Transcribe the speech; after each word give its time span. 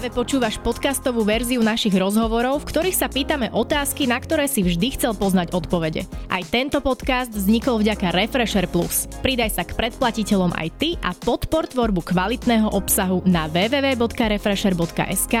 Práve 0.00 0.16
počúvaš 0.16 0.56
podcastovú 0.64 1.28
verziu 1.28 1.60
našich 1.60 1.92
rozhovorov, 1.92 2.64
v 2.64 2.72
ktorých 2.72 2.96
sa 2.96 3.12
pýtame 3.12 3.52
otázky, 3.52 4.08
na 4.08 4.16
ktoré 4.16 4.48
si 4.48 4.64
vždy 4.64 4.96
chcel 4.96 5.12
poznať 5.12 5.52
odpovede. 5.52 6.08
Aj 6.32 6.40
tento 6.48 6.80
podcast 6.80 7.28
vznikol 7.28 7.84
vďaka 7.84 8.08
Refresher 8.16 8.64
Plus. 8.64 9.04
Pridaj 9.20 9.60
sa 9.60 9.62
k 9.68 9.76
predplatiteľom 9.76 10.56
aj 10.56 10.68
ty 10.80 10.96
a 11.04 11.12
podpor 11.12 11.68
tvorbu 11.68 12.00
kvalitného 12.00 12.72
obsahu 12.72 13.20
na 13.28 13.44
www.refresher.sk. 13.52 15.36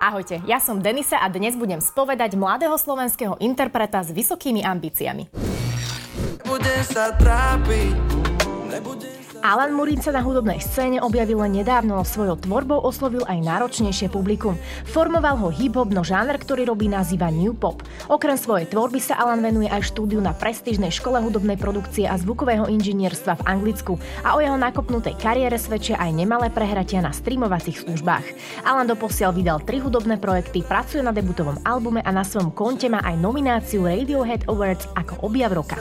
Ahojte, 0.00 0.40
ja 0.48 0.64
som 0.64 0.80
Denisa 0.80 1.20
a 1.20 1.28
dnes 1.28 1.60
budem 1.60 1.84
spovedať 1.84 2.40
mladého 2.40 2.72
slovenského 2.80 3.36
interpreta 3.36 4.00
s 4.00 4.08
vysokými 4.16 4.64
ambíciami. 4.64 5.28
Budem 6.48 6.80
sa 6.80 7.12
trápiť, 7.12 7.92
nebudem 8.72 9.17
Alan 9.38 9.70
Murin 9.70 10.02
sa 10.02 10.10
na 10.10 10.18
hudobnej 10.18 10.58
scéne 10.58 10.98
objavil 10.98 11.38
len 11.38 11.62
nedávno, 11.62 12.02
svojou 12.02 12.34
tvorbou 12.42 12.82
oslovil 12.82 13.22
aj 13.22 13.38
náročnejšie 13.38 14.10
publikum. 14.10 14.58
Formoval 14.90 15.38
ho 15.38 15.48
hip-hop, 15.54 15.94
no 15.94 16.02
žáner, 16.02 16.42
ktorý 16.42 16.66
robí 16.66 16.90
nazýva 16.90 17.30
New 17.30 17.54
Pop. 17.54 17.86
Okrem 18.10 18.34
svojej 18.34 18.66
tvorby 18.66 18.98
sa 18.98 19.14
Alan 19.14 19.38
venuje 19.38 19.70
aj 19.70 19.94
štúdiu 19.94 20.18
na 20.18 20.34
prestížnej 20.34 20.90
škole 20.90 21.22
hudobnej 21.22 21.54
produkcie 21.54 22.10
a 22.10 22.18
zvukového 22.18 22.66
inžinierstva 22.66 23.38
v 23.38 23.46
Anglicku 23.46 23.94
a 24.26 24.34
o 24.34 24.42
jeho 24.42 24.58
nakopnutej 24.58 25.14
kariére 25.22 25.54
svedčia 25.54 26.02
aj 26.02 26.18
nemalé 26.18 26.50
prehratia 26.50 26.98
na 26.98 27.14
streamovacích 27.14 27.86
službách. 27.86 28.26
Alan 28.66 28.90
doposiaľ 28.90 29.30
vydal 29.38 29.62
tri 29.62 29.78
hudobné 29.78 30.18
projekty, 30.18 30.66
pracuje 30.66 30.98
na 30.98 31.14
debutovom 31.14 31.62
albume 31.62 32.02
a 32.02 32.10
na 32.10 32.26
svojom 32.26 32.50
konte 32.50 32.90
má 32.90 32.98
aj 33.06 33.14
nomináciu 33.22 33.86
Radiohead 33.86 34.50
Awards 34.50 34.90
ako 34.98 35.30
objav 35.30 35.54
roka. 35.54 35.78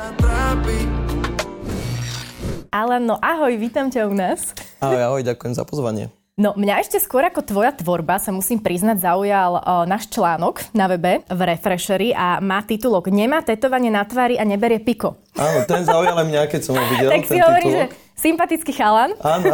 Alan, 2.77 3.09
no 3.09 3.17
ahoj, 3.17 3.57
vítam 3.57 3.89
ťa 3.89 4.05
u 4.05 4.13
nás. 4.13 4.53
Ahoj, 4.77 5.01
ahoj, 5.01 5.21
ďakujem 5.25 5.53
za 5.57 5.65
pozvanie. 5.65 6.13
No, 6.37 6.53
mňa 6.53 6.85
ešte 6.85 7.01
skôr 7.01 7.25
ako 7.25 7.41
tvoja 7.41 7.73
tvorba 7.73 8.21
sa 8.21 8.29
musím 8.29 8.61
priznať 8.61 9.01
zaujal 9.01 9.57
o, 9.57 9.89
náš 9.89 10.05
článok 10.13 10.61
na 10.77 10.85
webe 10.85 11.25
v 11.25 11.39
Refresheri 11.41 12.13
a 12.13 12.37
má 12.37 12.61
titulok 12.61 13.09
Nemá 13.09 13.41
tetovanie 13.41 13.89
na 13.89 14.05
tvári 14.05 14.37
a 14.37 14.45
neberie 14.45 14.77
piko. 14.77 15.17
Áno, 15.33 15.65
ten 15.65 15.89
zaujal 15.89 16.21
mňa, 16.21 16.45
keď 16.45 16.61
som 16.61 16.77
ho 16.77 16.85
videl. 16.93 17.09
tak 17.09 17.25
si 17.25 17.41
hovorí, 17.41 17.65
že 17.65 17.83
sympatický 18.13 18.69
chalan. 18.77 19.17
Áno. 19.25 19.49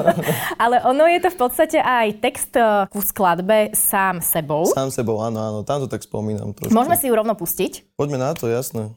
Ale 0.68 0.84
ono 0.84 1.08
je 1.08 1.24
to 1.24 1.32
v 1.32 1.38
podstate 1.40 1.80
aj 1.80 2.20
text 2.20 2.52
ku 2.92 3.00
skladbe 3.00 3.72
sám 3.72 4.20
sebou. 4.20 4.68
Sám 4.68 4.92
sebou, 4.92 5.24
áno, 5.24 5.40
áno. 5.40 5.58
Tam 5.64 5.80
to 5.80 5.88
tak 5.88 6.04
spomínam 6.04 6.52
trošku. 6.52 6.76
Môžeme 6.76 7.00
si 7.00 7.08
ju 7.08 7.16
rovno 7.16 7.32
pustiť? 7.32 7.96
Poďme 7.96 8.20
na 8.20 8.36
to, 8.36 8.52
jasné. 8.52 8.92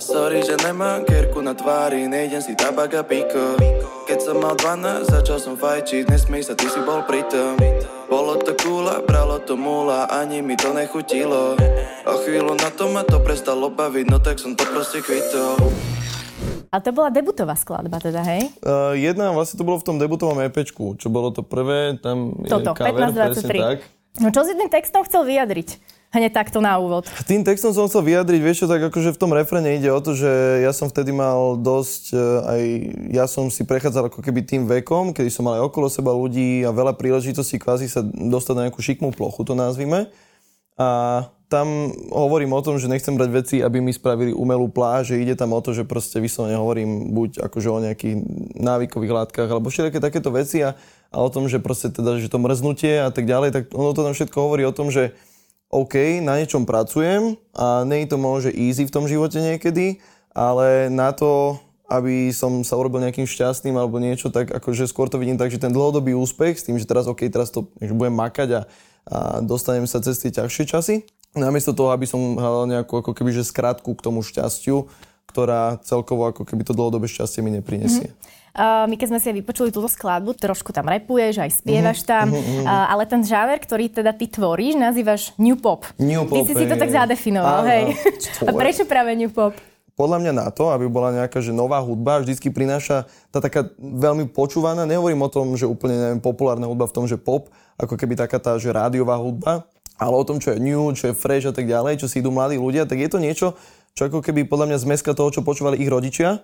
Sorry, 0.00 0.40
že 0.40 0.56
nemám 0.64 1.04
kerku 1.04 1.44
na 1.44 1.52
tvári, 1.52 2.08
nejdem 2.08 2.40
si 2.40 2.56
tabak 2.56 2.96
a 2.96 3.04
piko 3.04 3.60
Keď 4.08 4.18
som 4.24 4.40
mal 4.40 4.56
12, 4.56 5.12
začal 5.12 5.36
som 5.36 5.60
fajčiť, 5.60 6.08
nesmej 6.08 6.40
sa, 6.40 6.56
ty 6.56 6.72
si 6.72 6.80
bol 6.80 7.04
pritom 7.04 7.60
Bolo 8.08 8.40
to 8.40 8.56
kúla, 8.56 9.04
bralo 9.04 9.36
to 9.44 9.60
múla, 9.60 10.08
ani 10.08 10.40
mi 10.40 10.56
to 10.56 10.72
nechutilo 10.72 11.52
A 12.08 12.16
chvíľu 12.24 12.56
na 12.56 12.72
to 12.72 12.88
ma 12.88 13.04
to 13.04 13.20
prestalo 13.20 13.68
baviť, 13.68 14.08
no 14.08 14.16
tak 14.16 14.40
som 14.40 14.56
to 14.56 14.64
proste 14.72 15.04
kvitol 15.04 15.60
a 16.70 16.78
to 16.78 16.94
bola 16.94 17.10
debutová 17.10 17.58
skladba 17.58 17.98
teda, 17.98 18.22
hej? 18.22 18.46
Uh, 18.62 18.94
jedna, 18.94 19.34
vlastne 19.34 19.58
to 19.58 19.66
bolo 19.66 19.82
v 19.82 19.90
tom 19.90 19.98
debutovom 19.98 20.38
EPčku, 20.38 20.94
čo 21.02 21.10
bolo 21.10 21.34
to 21.34 21.42
prvé, 21.42 21.98
tam 21.98 22.30
Toto, 22.46 22.78
je 22.78 22.94
cover, 22.94 23.10
15, 23.10 23.42
23. 23.42 23.58
tak. 23.58 23.78
No 24.22 24.30
čo 24.30 24.46
si 24.46 24.54
tým 24.54 24.70
textom 24.70 25.02
chcel 25.02 25.26
vyjadriť? 25.26 25.68
Hneď 26.10 26.34
takto 26.34 26.58
na 26.58 26.74
úvod. 26.74 27.06
Tým 27.22 27.46
textom 27.46 27.70
som 27.70 27.86
chcel 27.86 28.02
vyjadriť, 28.02 28.40
vieš 28.42 28.66
čo, 28.66 28.66
tak 28.66 28.82
akože 28.82 29.14
v 29.14 29.20
tom 29.22 29.30
refrene 29.30 29.78
ide 29.78 29.94
o 29.94 30.00
to, 30.02 30.18
že 30.18 30.58
ja 30.58 30.74
som 30.74 30.90
vtedy 30.90 31.14
mal 31.14 31.54
dosť, 31.54 32.02
e, 32.10 32.18
aj 32.50 32.62
ja 33.14 33.24
som 33.30 33.46
si 33.46 33.62
prechádzal 33.62 34.10
ako 34.10 34.18
keby 34.18 34.42
tým 34.42 34.66
vekom, 34.66 35.14
kedy 35.14 35.30
som 35.30 35.46
mal 35.46 35.62
aj 35.62 35.70
okolo 35.70 35.86
seba 35.86 36.10
ľudí 36.10 36.66
a 36.66 36.74
veľa 36.74 36.98
príležitostí 36.98 37.62
kvázi 37.62 37.86
sa 37.86 38.02
dostať 38.02 38.54
na 38.58 38.62
nejakú 38.66 38.82
šikmú 38.82 39.14
plochu, 39.14 39.46
to 39.46 39.54
nazvime. 39.54 40.10
A 40.74 41.30
tam 41.46 41.94
hovorím 42.10 42.58
o 42.58 42.62
tom, 42.62 42.78
že 42.82 42.90
nechcem 42.90 43.14
brať 43.14 43.30
veci, 43.30 43.56
aby 43.62 43.78
mi 43.78 43.94
spravili 43.94 44.34
umelú 44.34 44.66
pláž, 44.66 45.14
že 45.14 45.22
ide 45.22 45.38
tam 45.38 45.54
o 45.54 45.62
to, 45.62 45.74
že 45.74 45.86
proste 45.86 46.18
vyslovene 46.18 46.58
hovorím 46.58 47.14
buď 47.14 47.38
akože 47.46 47.68
o 47.70 47.82
nejakých 47.86 48.14
návykových 48.58 49.14
látkach 49.14 49.46
alebo 49.46 49.70
všetky 49.70 50.02
takéto 50.02 50.34
veci 50.34 50.62
a, 50.66 50.74
a 51.14 51.16
o 51.22 51.30
tom, 51.30 51.46
že 51.46 51.62
proste 51.62 51.94
teda, 51.94 52.18
že 52.18 52.26
to 52.30 52.42
mrznutie 52.42 52.98
a 52.98 53.14
tak 53.14 53.30
ďalej, 53.30 53.50
tak 53.54 53.64
ono 53.74 53.94
to 53.94 54.02
tam 54.02 54.14
všetko 54.14 54.38
hovorí 54.42 54.66
o 54.66 54.74
tom, 54.74 54.90
že 54.90 55.14
OK, 55.70 56.18
na 56.18 56.34
niečom 56.34 56.66
pracujem 56.66 57.38
a 57.54 57.86
nie 57.86 58.02
je 58.02 58.10
to 58.10 58.18
možno, 58.18 58.50
že 58.50 58.58
easy 58.58 58.82
v 58.82 58.90
tom 58.90 59.06
živote 59.06 59.38
niekedy, 59.38 60.02
ale 60.34 60.90
na 60.90 61.14
to, 61.14 61.62
aby 61.86 62.34
som 62.34 62.66
sa 62.66 62.74
urobil 62.74 62.98
nejakým 62.98 63.22
šťastným 63.22 63.78
alebo 63.78 64.02
niečo, 64.02 64.34
tak 64.34 64.50
akože 64.50 64.90
skôr 64.90 65.06
to 65.06 65.22
vidím 65.22 65.38
tak, 65.38 65.54
že 65.54 65.62
ten 65.62 65.70
dlhodobý 65.70 66.10
úspech 66.10 66.58
s 66.58 66.66
tým, 66.66 66.74
že 66.74 66.90
teraz 66.90 67.06
OK, 67.06 67.22
teraz 67.30 67.54
to 67.54 67.70
budem 67.78 68.18
makať 68.18 68.48
a, 68.50 68.60
a 69.06 69.18
dostanem 69.46 69.86
sa 69.86 70.02
cez 70.02 70.18
tie 70.18 70.34
ťažšie 70.34 70.64
časy, 70.66 70.94
namiesto 71.38 71.70
toho, 71.70 71.94
aby 71.94 72.02
som 72.02 72.18
hľadal 72.34 72.66
nejakú 72.66 73.06
ako 73.06 73.14
keby, 73.14 73.30
že 73.30 73.46
skratku 73.46 73.94
k 73.94 74.02
tomu 74.02 74.26
šťastiu, 74.26 74.90
ktorá 75.30 75.78
celkovo 75.86 76.26
ako 76.26 76.42
keby 76.42 76.66
to 76.66 76.74
dlhodobé 76.74 77.06
šťastie 77.06 77.40
mi 77.46 77.54
neprinesie. 77.54 78.10
Mm-hmm. 78.10 78.38
Uh, 78.50 78.82
my 78.90 78.98
keď 78.98 79.14
sme 79.14 79.20
si 79.22 79.30
vypočuli 79.30 79.70
túto 79.70 79.86
skladbu, 79.86 80.34
trošku 80.34 80.74
tam 80.74 80.90
repuješ, 80.90 81.38
aj 81.38 81.50
spievaš 81.62 82.02
mm-hmm. 82.02 82.10
tam, 82.10 82.26
mm-hmm. 82.34 82.66
uh, 82.66 82.90
ale 82.90 83.06
ten 83.06 83.22
žáver, 83.22 83.62
ktorý 83.62 83.94
teda 83.94 84.10
ty 84.10 84.26
tvoríš, 84.26 84.74
nazývaš 84.74 85.30
New 85.38 85.54
Pop. 85.54 85.86
New 86.02 86.26
Pop, 86.26 86.34
Ty 86.34 86.50
si 86.50 86.54
si 86.58 86.66
to 86.66 86.74
tak 86.74 86.90
zadefinoval, 86.90 87.62
Áno, 87.62 87.70
hej. 87.70 87.84
A 88.48 88.50
prečo 88.50 88.82
práve 88.90 89.14
New 89.14 89.30
Pop? 89.30 89.54
Podľa 89.94 90.18
mňa 90.18 90.32
na 90.34 90.48
to, 90.50 90.72
aby 90.74 90.90
bola 90.90 91.14
nejaká 91.14 91.38
že 91.38 91.54
nová 91.54 91.78
hudba, 91.78 92.24
vždycky 92.24 92.50
prináša 92.50 93.06
tá 93.30 93.38
taká 93.38 93.70
veľmi 93.78 94.26
počúvaná, 94.34 94.82
nehovorím 94.82 95.22
o 95.22 95.30
tom, 95.30 95.54
že 95.54 95.68
úplne 95.68 95.94
neviem, 95.94 96.20
populárna 96.24 96.66
hudba 96.66 96.90
v 96.90 96.94
tom, 96.96 97.04
že 97.06 97.20
pop, 97.20 97.52
ako 97.78 97.94
keby 97.94 98.18
taká 98.18 98.42
tá, 98.42 98.58
že 98.58 98.74
rádiová 98.74 99.14
hudba, 99.20 99.62
ale 100.00 100.14
o 100.16 100.24
tom, 100.24 100.40
čo 100.40 100.56
je 100.56 100.58
new, 100.58 100.88
čo 100.96 101.12
je 101.12 101.14
fresh 101.14 101.44
a 101.44 101.52
tak 101.52 101.68
ďalej, 101.68 102.00
čo 102.00 102.08
si 102.08 102.24
idú 102.24 102.32
mladí 102.32 102.56
ľudia, 102.56 102.88
tak 102.88 102.96
je 102.96 103.08
to 103.12 103.20
niečo, 103.20 103.52
čo 103.94 104.08
ako 104.08 104.24
keby 104.24 104.46
podľa 104.46 104.74
mňa 104.74 104.78
zmeska 104.84 105.12
toho, 105.12 105.30
čo 105.34 105.46
počúvali 105.46 105.78
ich 105.78 105.90
rodičia, 105.90 106.42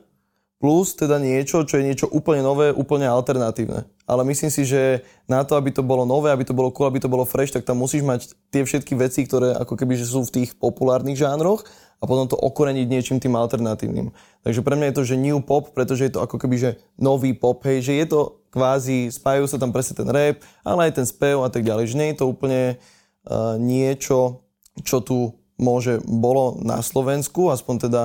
plus 0.56 0.96
teda 0.96 1.20
niečo, 1.20 1.68
čo 1.68 1.76
je 1.76 1.84
niečo 1.84 2.06
úplne 2.08 2.40
nové, 2.40 2.72
úplne 2.72 3.04
alternatívne. 3.04 3.84
Ale 4.08 4.22
myslím 4.24 4.48
si, 4.48 4.64
že 4.64 5.04
na 5.28 5.44
to, 5.44 5.52
aby 5.58 5.68
to 5.68 5.84
bolo 5.84 6.08
nové, 6.08 6.32
aby 6.32 6.48
to 6.48 6.56
bolo 6.56 6.72
cool, 6.72 6.88
aby 6.88 6.96
to 6.96 7.12
bolo 7.12 7.28
fresh, 7.28 7.52
tak 7.52 7.68
tam 7.68 7.76
musíš 7.76 8.00
mať 8.00 8.32
tie 8.48 8.64
všetky 8.64 8.96
veci, 8.96 9.28
ktoré 9.28 9.52
ako 9.52 9.76
keby 9.76 10.00
že 10.00 10.08
sú 10.08 10.24
v 10.24 10.32
tých 10.42 10.50
populárnych 10.56 11.20
žánroch 11.20 11.60
a 12.00 12.04
potom 12.08 12.28
to 12.28 12.36
okoreniť 12.36 12.86
niečím 12.88 13.18
tým 13.20 13.36
alternatívnym. 13.36 14.12
Takže 14.44 14.60
pre 14.64 14.76
mňa 14.80 14.92
je 14.92 14.96
to, 14.96 15.04
že 15.04 15.20
new 15.20 15.38
pop, 15.44 15.76
pretože 15.76 16.08
je 16.08 16.12
to 16.16 16.24
ako 16.24 16.40
keby, 16.40 16.56
že 16.56 16.70
nový 16.96 17.36
pop, 17.36 17.60
hej, 17.68 17.84
že 17.84 17.92
je 18.00 18.06
to 18.08 18.20
kvázi, 18.48 19.12
spájajú 19.12 19.44
sa 19.52 19.60
tam 19.60 19.72
presne 19.72 20.00
ten 20.00 20.08
rap, 20.08 20.40
ale 20.64 20.88
aj 20.88 20.92
ten 20.96 21.06
spev 21.08 21.44
a 21.44 21.52
tak 21.52 21.64
ďalej, 21.64 21.92
že 21.92 21.98
nie 22.00 22.08
je 22.12 22.18
to 22.20 22.26
úplne 22.28 22.80
uh, 23.28 23.60
niečo, 23.60 24.44
čo 24.84 25.04
tu 25.04 25.36
môže 25.56 26.00
bolo 26.04 26.60
na 26.60 26.80
Slovensku, 26.80 27.48
aspoň 27.52 27.88
teda 27.88 28.02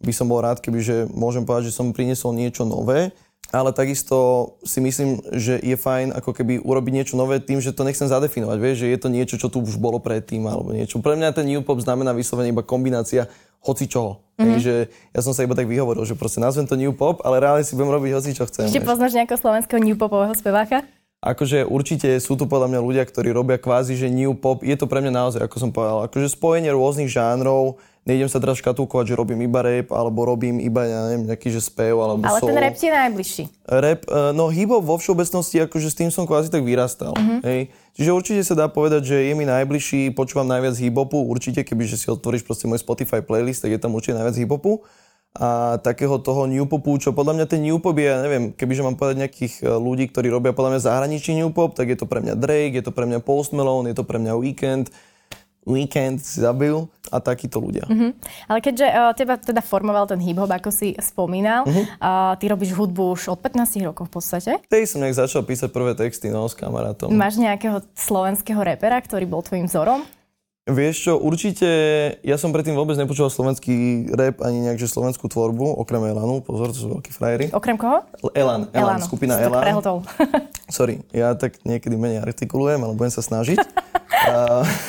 by 0.00 0.12
som 0.16 0.28
bol 0.28 0.40
rád, 0.40 0.64
keby 0.64 0.80
že 0.80 0.96
môžem 1.12 1.44
povedať, 1.44 1.72
že 1.72 1.76
som 1.76 1.92
priniesol 1.92 2.32
niečo 2.32 2.64
nové, 2.64 3.12
ale 3.50 3.74
takisto 3.74 4.48
si 4.62 4.78
myslím, 4.78 5.20
že 5.34 5.58
je 5.58 5.74
fajn 5.74 6.14
ako 6.14 6.30
keby 6.30 6.62
urobiť 6.62 6.92
niečo 6.94 7.14
nové 7.18 7.42
tým, 7.42 7.58
že 7.58 7.74
to 7.74 7.82
nechcem 7.82 8.06
zadefinovať, 8.06 8.58
vieš, 8.62 8.76
že 8.86 8.90
je 8.94 8.98
to 9.00 9.08
niečo, 9.10 9.36
čo 9.36 9.50
tu 9.50 9.58
už 9.60 9.76
bolo 9.76 9.98
predtým 9.98 10.46
alebo 10.46 10.70
niečo. 10.70 11.02
Pre 11.02 11.18
mňa 11.18 11.34
ten 11.34 11.50
new 11.50 11.60
pop 11.60 11.82
znamená 11.82 12.14
vyslovene 12.14 12.54
iba 12.54 12.62
kombinácia 12.62 13.26
hoci 13.60 13.90
čoho. 13.90 14.24
Mm-hmm. 14.40 14.56
že 14.56 14.88
ja 15.12 15.20
som 15.20 15.36
sa 15.36 15.44
iba 15.44 15.52
tak 15.52 15.68
vyhovoril, 15.68 16.00
že 16.08 16.16
proste 16.16 16.40
nazvem 16.40 16.64
to 16.64 16.72
new 16.72 16.96
pop, 16.96 17.20
ale 17.28 17.44
reálne 17.44 17.60
si 17.60 17.76
budem 17.76 17.92
robiť 17.92 18.10
hoci 18.16 18.30
čo 18.32 18.48
chcem. 18.48 18.72
Ešte 18.72 18.80
poznáš 18.80 19.12
nejakého 19.12 19.36
slovenského 19.36 19.76
new 19.84 20.00
popového 20.00 20.32
speváka? 20.32 20.80
Akože 21.20 21.68
určite 21.68 22.16
sú 22.16 22.32
tu 22.32 22.48
podľa 22.48 22.72
mňa 22.72 22.80
ľudia, 22.80 23.04
ktorí 23.04 23.28
robia 23.28 23.60
kvázi, 23.60 23.92
že 23.92 24.08
new 24.08 24.32
pop. 24.32 24.64
Je 24.64 24.72
to 24.72 24.88
pre 24.88 25.04
mňa 25.04 25.12
naozaj, 25.12 25.44
ako 25.44 25.56
som 25.60 25.68
povedal, 25.68 26.08
akože 26.08 26.32
spojenie 26.32 26.72
rôznych 26.72 27.12
žánrov, 27.12 27.76
nejdem 28.08 28.24
sa 28.32 28.40
teraz 28.40 28.56
škatulkovať, 28.64 29.12
že 29.12 29.14
robím 29.20 29.44
iba 29.44 29.60
rap, 29.60 29.92
alebo 29.92 30.24
robím 30.24 30.56
iba, 30.64 30.88
ja 30.88 31.12
neviem, 31.12 31.28
nejaký, 31.28 31.52
že 31.52 31.60
spev, 31.60 32.00
alebo 32.00 32.24
Ale 32.24 32.40
soul. 32.40 32.48
ten 32.48 32.56
rap 32.56 32.72
ti 32.72 32.88
je 32.88 32.94
najbližší. 32.96 33.42
Rap, 33.68 34.00
e, 34.08 34.32
no 34.32 34.48
hip 34.48 34.72
vo 34.72 34.96
všeobecnosti, 34.96 35.60
akože 35.68 35.88
s 35.92 35.96
tým 36.00 36.08
som 36.08 36.24
kvázi 36.24 36.48
tak 36.48 36.64
vyrastal. 36.64 37.12
Uh-huh. 37.12 37.44
Hej. 37.44 37.68
Čiže 38.00 38.10
určite 38.16 38.40
sa 38.40 38.56
dá 38.56 38.72
povedať, 38.72 39.12
že 39.12 39.16
je 39.20 39.32
mi 39.36 39.44
najbližší, 39.44 40.16
počúvam 40.16 40.48
najviac 40.48 40.72
hip-hopu, 40.80 41.20
určite, 41.28 41.60
kebyže 41.60 42.00
si 42.00 42.08
otvoríš 42.08 42.48
proste 42.48 42.64
môj 42.64 42.80
Spotify 42.80 43.20
playlist, 43.20 43.60
tak 43.60 43.76
je 43.76 43.80
tam 43.82 43.92
určite 43.92 44.16
najviac 44.16 44.40
hip-hopu 44.40 44.80
a 45.30 45.78
takého 45.78 46.18
toho 46.18 46.50
new 46.50 46.66
popu, 46.66 46.98
čo 46.98 47.14
podľa 47.14 47.38
mňa 47.38 47.46
ten 47.46 47.62
new 47.62 47.78
pop 47.78 47.94
je, 47.94 48.10
neviem, 48.10 48.44
kebyže 48.50 48.82
mám 48.82 48.98
povedať 48.98 49.22
nejakých 49.22 49.62
e, 49.62 49.70
ľudí, 49.78 50.10
ktorí 50.10 50.26
robia 50.26 50.50
podľa 50.50 50.74
mňa 50.74 50.86
zahraničí 50.90 51.38
new 51.38 51.54
pop, 51.54 51.78
tak 51.78 51.86
je 51.86 51.98
to 52.02 52.10
pre 52.10 52.18
mňa 52.18 52.34
Drake, 52.34 52.74
je 52.74 52.82
to 52.82 52.90
pre 52.90 53.06
mňa 53.06 53.22
Post 53.22 53.54
Malone, 53.54 53.94
je 53.94 53.96
to 53.96 54.02
pre 54.02 54.18
mňa 54.18 54.34
Weekend, 54.34 54.90
Weekend 55.68 56.24
si 56.24 56.40
zabil 56.40 56.88
a 57.12 57.20
takíto 57.20 57.60
ľudia. 57.60 57.84
Uh-huh. 57.84 58.16
Ale 58.48 58.58
keďže 58.64 58.86
uh, 58.90 59.12
teba 59.12 59.36
teda 59.36 59.60
formoval 59.60 60.08
ten 60.08 60.16
hip-hop, 60.18 60.48
ako 60.48 60.72
si 60.72 60.96
spomínal, 60.96 61.68
uh-huh. 61.68 61.84
uh, 62.00 62.32
ty 62.40 62.48
robíš 62.48 62.72
hudbu 62.72 63.14
už 63.14 63.30
od 63.30 63.38
15 63.38 63.86
rokov 63.86 64.08
v 64.08 64.12
podstate. 64.12 64.50
Tej 64.66 64.88
som 64.88 65.04
nejak 65.04 65.20
začal 65.20 65.44
písať 65.44 65.68
prvé 65.68 65.92
texty 65.92 66.32
no, 66.32 66.48
s 66.48 66.56
kamarátom. 66.56 67.12
Máš 67.12 67.36
nejakého 67.36 67.84
slovenského 67.92 68.58
repera, 68.64 68.96
ktorý 68.98 69.28
bol 69.28 69.44
tvojim 69.44 69.68
vzorom? 69.68 70.00
Vieš 70.68 70.96
čo, 71.08 71.12
určite, 71.16 71.68
ja 72.20 72.36
som 72.36 72.52
predtým 72.52 72.76
vôbec 72.76 72.92
nepočúval 73.00 73.32
slovenský 73.32 74.06
rap 74.12 74.44
ani 74.44 74.60
nejak, 74.68 74.76
že 74.76 74.92
slovenskú 74.92 75.24
tvorbu, 75.24 75.80
okrem 75.80 76.04
Elanu, 76.04 76.44
pozor, 76.44 76.76
to 76.76 76.78
sú 76.84 76.88
veľkí 76.92 77.16
frajery. 77.16 77.48
Okrem 77.48 77.80
koho? 77.80 78.04
Elan, 78.36 78.68
Elan, 78.76 79.00
skupina 79.00 79.40
Elan. 79.40 79.80
Sorry, 80.68 81.00
ja 81.16 81.32
tak 81.32 81.56
niekedy 81.64 81.96
menej 81.96 82.20
artikulujem, 82.20 82.76
ale 82.76 82.92
budem 82.92 83.08
sa 83.08 83.24
snažiť. 83.24 83.56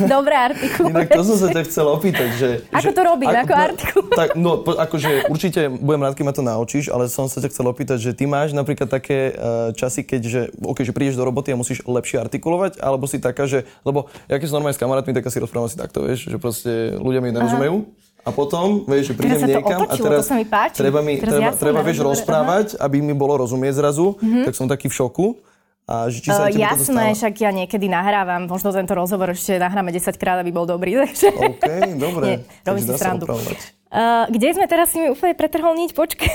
Dobre 0.04 0.36
artikuluješ. 0.36 0.92
Inak 0.92 1.07
to 1.07 1.22
som 1.24 1.38
sa 1.39 1.48
ťa 1.51 1.62
chcel 1.68 1.86
opýtať, 1.88 2.30
že... 2.36 2.50
Ako 2.72 2.92
že, 2.92 2.95
to 2.95 3.01
robím, 3.01 3.30
ako, 3.31 3.39
ako 3.39 3.54
artikuluješ? 3.56 4.18
Tak, 4.18 4.30
no, 4.36 4.51
po, 4.60 4.72
akože 4.75 5.10
určite 5.31 5.72
budem 5.72 6.01
rád, 6.04 6.16
keď 6.19 6.25
ma 6.28 6.33
to 6.36 6.44
naučíš, 6.44 6.86
ale 6.92 7.07
som 7.07 7.31
sa 7.31 7.39
ťa 7.39 7.50
chcel 7.51 7.66
opýtať, 7.72 7.98
že 8.00 8.12
ty 8.12 8.28
máš 8.28 8.51
napríklad 8.51 8.92
také 8.92 9.31
uh, 9.31 9.72
časy, 9.72 10.04
keď 10.04 10.22
že, 10.28 10.42
okay, 10.62 10.83
že 10.83 10.92
prídeš 10.92 11.16
do 11.16 11.24
roboty 11.24 11.54
a 11.54 11.60
musíš 11.60 11.83
lepšie 11.88 12.19
artikulovať, 12.19 12.83
alebo 12.83 13.07
si 13.07 13.18
taká, 13.18 13.48
že... 13.48 13.63
Lebo 13.88 14.12
ja 14.28 14.36
keď 14.36 14.48
som 14.51 14.60
normálne 14.60 14.75
s 14.75 14.81
kamarátmi, 14.81 15.16
tak 15.16 15.28
asi 15.28 15.39
rozprávam 15.39 15.72
si 15.72 15.80
takto, 15.80 16.04
vieš, 16.04 16.28
že 16.28 16.38
proste 16.38 17.00
ľudia 17.00 17.24
mi 17.24 17.31
nerozumejú. 17.31 17.88
A 18.22 18.30
potom, 18.30 18.86
vieš, 18.86 19.12
že 19.12 19.13
prídem 19.18 19.50
niekam 19.50 19.81
otočilo, 19.81 20.13
a 20.13 20.22
teraz 20.22 20.30
mi 20.30 20.45
páči. 20.45 20.78
treba, 20.78 21.01
mi, 21.01 21.18
teraz 21.18 21.33
treba, 21.33 21.42
ja 21.42 21.51
treba 21.57 21.81
vieš, 21.81 22.06
rozprávať, 22.06 22.78
aha. 22.78 22.86
aby 22.86 23.01
mi 23.01 23.18
bolo 23.18 23.42
rozumieť 23.42 23.81
zrazu, 23.81 24.13
mm-hmm. 24.13 24.45
tak 24.45 24.54
som 24.54 24.69
taký 24.69 24.94
v 24.94 24.95
šoku. 25.01 25.28
A 25.91 26.07
či 26.07 26.31
sa 26.31 26.47
uh, 26.47 26.55
jasné, 26.55 27.11
však 27.11 27.33
ja 27.43 27.51
niekedy 27.51 27.91
nahrávam, 27.91 28.47
možno 28.47 28.71
tento 28.71 28.95
rozhovor 28.95 29.35
ešte 29.35 29.59
nahráme 29.59 29.91
10 29.91 30.15
krát, 30.15 30.39
aby 30.39 30.55
bol 30.55 30.63
dobrý. 30.63 30.95
Takže... 31.03 31.35
OK, 31.35 31.67
dobre. 31.99 32.23
Nie, 32.23 32.38
robím 32.63 32.83
si 32.88 32.95
srandu. 32.95 33.27
Uh, 33.27 34.23
kde 34.31 34.55
sme 34.55 34.71
teraz 34.71 34.95
si 34.95 35.03
mi 35.03 35.11
úplne 35.11 35.35
pretrhol 35.35 35.75
niť? 35.75 35.91
Počkaj. 35.91 36.31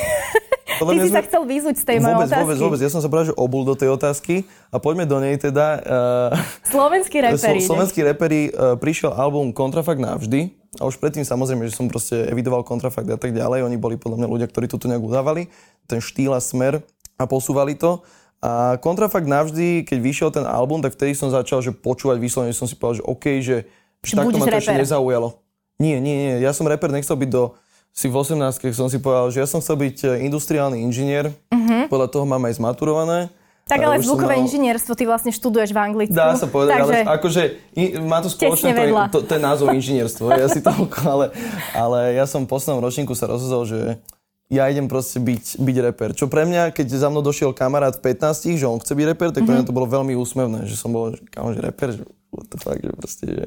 Ty 0.76 0.96
si 1.00 1.08
sme... 1.08 1.16
sa 1.16 1.22
chcel 1.24 1.42
vyzúť 1.48 1.80
z 1.80 1.84
tej 1.88 1.96
mojej 2.04 2.28
otázky. 2.28 2.44
Vôbec, 2.44 2.58
vôbec. 2.60 2.80
Ja 2.84 2.90
som 2.92 3.00
sa 3.00 3.08
práve 3.08 3.32
obul 3.32 3.64
do 3.64 3.72
tej 3.72 3.96
otázky 3.96 4.44
a 4.68 4.76
poďme 4.76 5.08
do 5.08 5.16
nej 5.24 5.40
teda. 5.40 5.80
Uh, 5.80 6.36
slovenskí 6.68 7.16
reperi. 7.32 7.64
Slo, 7.64 7.72
slovenskí 7.72 8.04
reperi 8.04 8.52
uh, 8.52 8.76
prišiel 8.76 9.16
album 9.16 9.56
Kontrafakt 9.56 9.96
navždy. 9.96 10.52
A 10.76 10.84
už 10.84 11.00
predtým 11.00 11.24
samozrejme, 11.24 11.64
že 11.64 11.72
som 11.72 11.88
proste 11.88 12.28
evidoval 12.28 12.60
kontrafakt 12.60 13.08
a 13.08 13.16
tak 13.16 13.32
ďalej. 13.32 13.64
Oni 13.64 13.80
boli 13.80 13.96
podľa 13.96 14.20
mňa 14.20 14.28
ľudia, 14.28 14.46
ktorí 14.52 14.68
tu 14.68 14.76
nejak 14.76 15.00
udávali. 15.00 15.48
Ten 15.88 16.04
štýl 16.04 16.36
a 16.36 16.40
smer 16.44 16.84
a 17.16 17.24
posúvali 17.24 17.72
to. 17.72 18.04
A 18.44 18.76
kontrafakt 18.78 19.24
navždy, 19.24 19.88
keď 19.88 19.98
vyšiel 19.98 20.30
ten 20.30 20.44
album, 20.44 20.84
tak 20.84 20.92
vtedy 20.92 21.16
som 21.16 21.32
začal 21.32 21.64
že 21.64 21.72
počúvať 21.72 22.20
vyslovene, 22.20 22.52
že 22.52 22.60
som 22.60 22.68
si 22.68 22.76
povedal, 22.76 23.00
že 23.00 23.04
OK, 23.08 23.24
že, 23.40 23.56
že 24.04 24.12
takto 24.12 24.36
ma 24.36 24.46
to 24.46 24.60
ešte 24.60 24.76
nezaujalo. 24.76 25.40
Nie, 25.76 26.00
nie, 26.00 26.16
nie. 26.16 26.34
Ja 26.40 26.56
som 26.56 26.64
reper, 26.68 26.88
nechcel 26.92 27.16
byť 27.16 27.30
do... 27.32 27.56
Si 27.96 28.12
v 28.12 28.16
18 28.20 28.36
som 28.76 28.92
si 28.92 29.00
povedal, 29.00 29.32
že 29.32 29.40
ja 29.40 29.48
som 29.48 29.64
chcel 29.64 29.80
byť 29.80 29.96
e, 30.04 30.28
industriálny 30.28 30.84
inžinier. 30.84 31.32
Uh-huh. 31.48 31.88
Podľa 31.88 32.12
toho 32.12 32.28
mám 32.28 32.44
aj 32.44 32.60
zmaturované. 32.60 33.32
Tak 33.66 33.82
ale 33.82 33.98
zvukové 33.98 34.36
mal... 34.36 34.44
inžinierstvo 34.46 34.92
ty 34.94 35.08
vlastne 35.08 35.32
študuješ 35.32 35.74
v 35.74 35.78
Anglicku. 35.80 36.14
Dá 36.14 36.38
sa 36.38 36.46
povedať, 36.46 36.76
Takže... 36.76 36.96
ale 37.02 37.16
akože 37.18 37.42
in, 37.74 37.88
má 38.04 38.22
to 38.22 38.30
spoločné 38.30 38.70
to, 38.76 38.84
to, 39.10 39.18
to, 39.26 39.32
je 39.34 39.42
názov 39.42 39.66
inžinierstvo. 39.74 40.28
ja 40.30 40.46
si 40.46 40.60
toľko, 40.62 40.98
ale, 41.18 41.26
ale 41.74 41.98
ja 42.14 42.28
som 42.30 42.46
v 42.46 42.52
poslednom 42.52 42.78
ročníku 42.78 43.16
sa 43.18 43.26
rozhodol, 43.26 43.66
že 43.66 43.98
ja 44.46 44.70
idem 44.70 44.86
proste 44.86 45.18
byť, 45.18 45.58
byť 45.58 45.76
reper. 45.90 46.10
Čo 46.14 46.30
pre 46.30 46.46
mňa, 46.46 46.70
keď 46.70 46.86
za 46.86 47.10
mnou 47.10 47.22
došiel 47.22 47.50
kamarát 47.50 47.98
v 47.98 48.14
15, 48.14 48.54
že 48.54 48.66
on 48.66 48.78
chce 48.78 48.94
byť 48.94 49.06
reper, 49.10 49.28
tak 49.34 49.42
pre 49.42 49.58
mňa 49.58 49.64
mhm. 49.66 49.70
to 49.70 49.76
bolo 49.76 49.90
veľmi 49.90 50.14
úsmevné, 50.14 50.70
že 50.70 50.78
som 50.78 50.94
bol, 50.94 51.10
že 51.10 51.22
kámo, 51.26 51.50
že 51.50 51.60
reper, 51.62 51.98
že 51.98 52.02
what 52.30 52.46
the 52.46 52.58
fuck, 52.62 52.78
že 52.78 52.92
proste, 52.94 53.26
že 53.26 53.46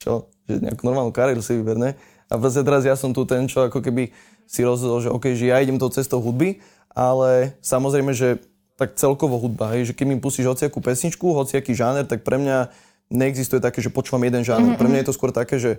čo, 0.00 0.32
že 0.48 0.58
nejakú 0.58 0.82
normálnu 0.88 1.12
kariéru 1.12 1.44
si 1.44 1.54
vyber, 1.54 1.78
A 2.32 2.34
vlastne 2.40 2.64
teraz 2.64 2.82
ja 2.82 2.96
som 2.96 3.12
tu 3.12 3.28
ten, 3.28 3.44
čo 3.44 3.68
ako 3.68 3.84
keby 3.84 4.10
si 4.48 4.64
rozhodol, 4.64 5.04
že 5.04 5.12
OK, 5.12 5.36
že 5.36 5.52
ja 5.52 5.60
idem 5.60 5.76
tou 5.76 5.92
cestou 5.92 6.18
hudby, 6.18 6.58
ale 6.92 7.54
samozrejme, 7.60 8.12
že 8.16 8.40
tak 8.74 8.96
celkovo 8.98 9.38
hudba, 9.38 9.76
hej, 9.76 9.92
že 9.92 9.96
keď 9.96 10.06
mi 10.08 10.16
pustíš 10.18 10.48
hociakú 10.48 10.82
pesničku, 10.82 11.22
hociaký 11.22 11.76
žáner, 11.76 12.08
tak 12.08 12.24
pre 12.26 12.40
mňa 12.40 12.72
neexistuje 13.12 13.60
také, 13.60 13.84
že 13.84 13.92
počúvam 13.92 14.24
jeden 14.24 14.42
žáner. 14.42 14.74
Mm-hmm. 14.74 14.80
Pre 14.80 14.88
mňa 14.90 15.00
je 15.04 15.08
to 15.12 15.14
skôr 15.14 15.30
také, 15.30 15.60
že 15.60 15.78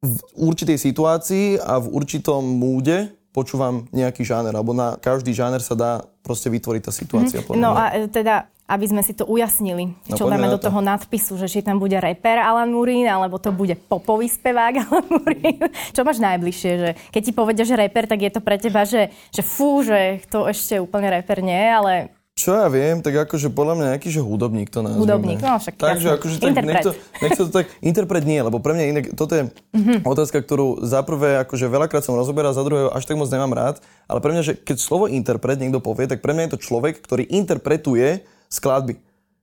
v 0.00 0.16
určitej 0.38 0.80
situácii 0.80 1.60
a 1.60 1.76
v 1.76 1.92
určitom 1.92 2.40
múde 2.40 3.12
počúvam 3.30 3.86
nejaký 3.94 4.26
žáner, 4.26 4.50
alebo 4.50 4.74
na 4.74 4.98
každý 4.98 5.30
žáner 5.30 5.62
sa 5.62 5.78
dá 5.78 5.90
proste 6.26 6.50
vytvoriť 6.50 6.82
tá 6.82 6.92
situácia. 6.92 7.40
Mm. 7.46 7.62
No 7.62 7.70
a 7.78 7.94
e, 7.94 8.10
teda, 8.10 8.50
aby 8.66 8.86
sme 8.90 9.02
si 9.06 9.14
to 9.14 9.22
ujasnili, 9.26 9.94
no, 10.10 10.16
čo 10.18 10.26
dáme 10.26 10.50
do 10.50 10.58
to. 10.58 10.66
toho 10.70 10.82
nadpisu, 10.82 11.38
že 11.38 11.46
či 11.46 11.62
tam 11.62 11.78
bude 11.78 11.94
reper 11.98 12.42
Alan 12.42 12.74
Murín, 12.74 13.06
alebo 13.06 13.38
to 13.38 13.54
bude 13.54 13.78
popový 13.86 14.26
spevák 14.26 14.74
Alan 14.86 15.06
Murín. 15.06 15.62
Čo 15.94 16.02
máš 16.02 16.18
najbližšie? 16.18 16.72
Že 16.74 16.90
keď 17.14 17.22
ti 17.22 17.32
povedia, 17.32 17.64
že 17.64 17.78
reper, 17.78 18.10
tak 18.10 18.18
je 18.18 18.30
to 18.34 18.42
pre 18.42 18.58
teba, 18.58 18.82
že, 18.82 19.14
že 19.30 19.42
fú, 19.46 19.86
že 19.86 20.22
to 20.26 20.50
ešte 20.50 20.82
úplne 20.82 21.10
reper 21.10 21.38
nie, 21.38 21.70
ale 21.70 22.19
čo 22.40 22.56
ja 22.56 22.72
viem, 22.72 23.04
tak 23.04 23.12
akože 23.28 23.52
podľa 23.52 23.74
mňa 23.76 23.86
nejaký, 23.92 24.08
že 24.08 24.24
hudobník 24.24 24.72
to 24.72 24.80
nazvime. 24.80 25.04
Hudobník, 25.04 25.40
no 25.44 25.60
však 25.60 25.76
Takže 25.76 26.08
akože 26.16 26.36
tak 26.40 26.64
nech 26.64 26.80
to, 26.80 26.92
nech 27.20 27.36
to 27.36 27.44
tak, 27.52 27.68
interpret 27.84 28.24
nie, 28.24 28.40
lebo 28.40 28.56
pre 28.64 28.72
mňa 28.72 28.84
inak, 28.88 29.04
toto 29.12 29.36
je 29.36 29.42
mm-hmm. 29.52 30.08
otázka, 30.08 30.40
ktorú 30.40 30.80
za 30.80 31.04
prvé 31.04 31.36
akože 31.44 31.68
veľakrát 31.68 32.00
som 32.00 32.16
rozoberal, 32.16 32.56
za 32.56 32.64
druhé 32.64 32.88
až 32.88 33.04
tak 33.04 33.20
moc 33.20 33.28
nemám 33.28 33.52
rád, 33.52 33.76
ale 34.08 34.24
pre 34.24 34.32
mňa, 34.32 34.42
že 34.42 34.52
keď 34.56 34.76
slovo 34.80 35.04
interpret 35.12 35.60
niekto 35.60 35.84
povie, 35.84 36.08
tak 36.08 36.24
pre 36.24 36.32
mňa 36.32 36.48
je 36.48 36.52
to 36.56 36.64
človek, 36.64 37.04
ktorý 37.04 37.28
interpretuje 37.28 38.24
skladby. 38.48 38.96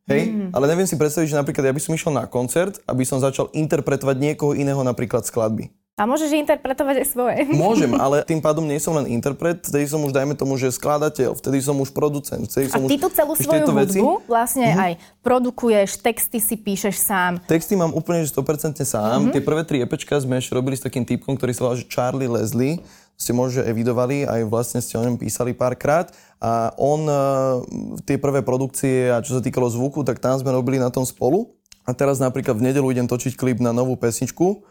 Hej? 0.08 0.22
Mm. 0.32 0.50
Ale 0.56 0.66
neviem 0.72 0.88
si 0.88 0.96
predstaviť, 0.96 1.36
že 1.36 1.40
napríklad 1.40 1.68
ja 1.68 1.76
by 1.76 1.82
som 1.84 1.94
išiel 1.94 2.12
na 2.16 2.26
koncert, 2.26 2.80
aby 2.88 3.04
som 3.04 3.20
začal 3.20 3.52
interpretovať 3.52 4.16
niekoho 4.18 4.56
iného 4.56 4.80
napríklad 4.82 5.28
skladby. 5.28 5.70
A 5.98 6.06
môžeš 6.06 6.30
interpretovať 6.30 7.02
aj 7.02 7.08
svoje. 7.10 7.42
Môžem, 7.58 7.90
ale 7.98 8.22
tým 8.22 8.38
pádom 8.38 8.62
nie 8.62 8.78
som 8.78 8.94
len 8.94 9.10
interpret, 9.10 9.66
vtedy 9.66 9.90
som 9.90 9.98
už, 10.06 10.14
dajme 10.14 10.38
tomu, 10.38 10.54
že 10.54 10.70
skladateľ, 10.70 11.34
vtedy 11.34 11.58
som 11.58 11.74
už 11.82 11.90
producent. 11.90 12.46
Vtedy 12.46 12.70
som 12.70 12.86
a 12.86 12.90
ty 12.90 13.02
tú 13.02 13.10
celú 13.10 13.34
svoju 13.34 13.66
hudbu 13.66 13.82
veci. 13.82 14.00
vlastne 14.30 14.78
uh-huh. 14.78 14.86
aj 14.86 14.92
produkuješ, 15.26 15.98
texty 15.98 16.38
si 16.38 16.54
píšeš 16.54 17.02
sám. 17.02 17.42
Texty 17.50 17.74
mám 17.74 17.98
úplne 17.98 18.22
že 18.22 18.30
100% 18.30 18.78
sám. 18.86 19.26
Uh-huh. 19.26 19.34
Tie 19.34 19.42
prvé 19.42 19.66
tri 19.66 19.82
EPčka 19.82 20.22
sme 20.22 20.38
ešte 20.38 20.54
robili 20.54 20.78
s 20.78 20.86
takým 20.86 21.02
typkom, 21.02 21.34
ktorý 21.34 21.52
sa 21.58 21.62
volá 21.66 21.74
že 21.74 21.90
Charlie 21.90 22.30
Leslie. 22.30 22.86
Ste 23.18 23.34
možno 23.34 23.66
evidovali, 23.66 24.30
aj 24.30 24.46
vlastne 24.46 24.78
ste 24.78 24.94
o 24.94 25.02
ňom 25.02 25.18
písali 25.18 25.58
párkrát. 25.58 26.14
A 26.38 26.78
on, 26.78 27.10
uh, 27.10 27.66
tie 28.06 28.22
prvé 28.22 28.46
produkcie 28.46 29.10
a 29.10 29.26
čo 29.26 29.34
sa 29.34 29.42
týkalo 29.42 29.66
zvuku, 29.66 30.06
tak 30.06 30.22
tam 30.22 30.38
sme 30.38 30.54
robili 30.54 30.78
na 30.78 30.94
tom 30.94 31.02
spolu. 31.02 31.58
A 31.90 31.98
teraz 31.98 32.22
napríklad 32.22 32.54
v 32.54 32.70
nedelu 32.70 32.86
idem 32.94 33.10
točiť 33.10 33.34
klip 33.34 33.58
na 33.58 33.74
novú 33.74 33.98
pesničku, 33.98 34.62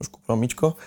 trošku 0.00 0.24
promičko. 0.24 0.80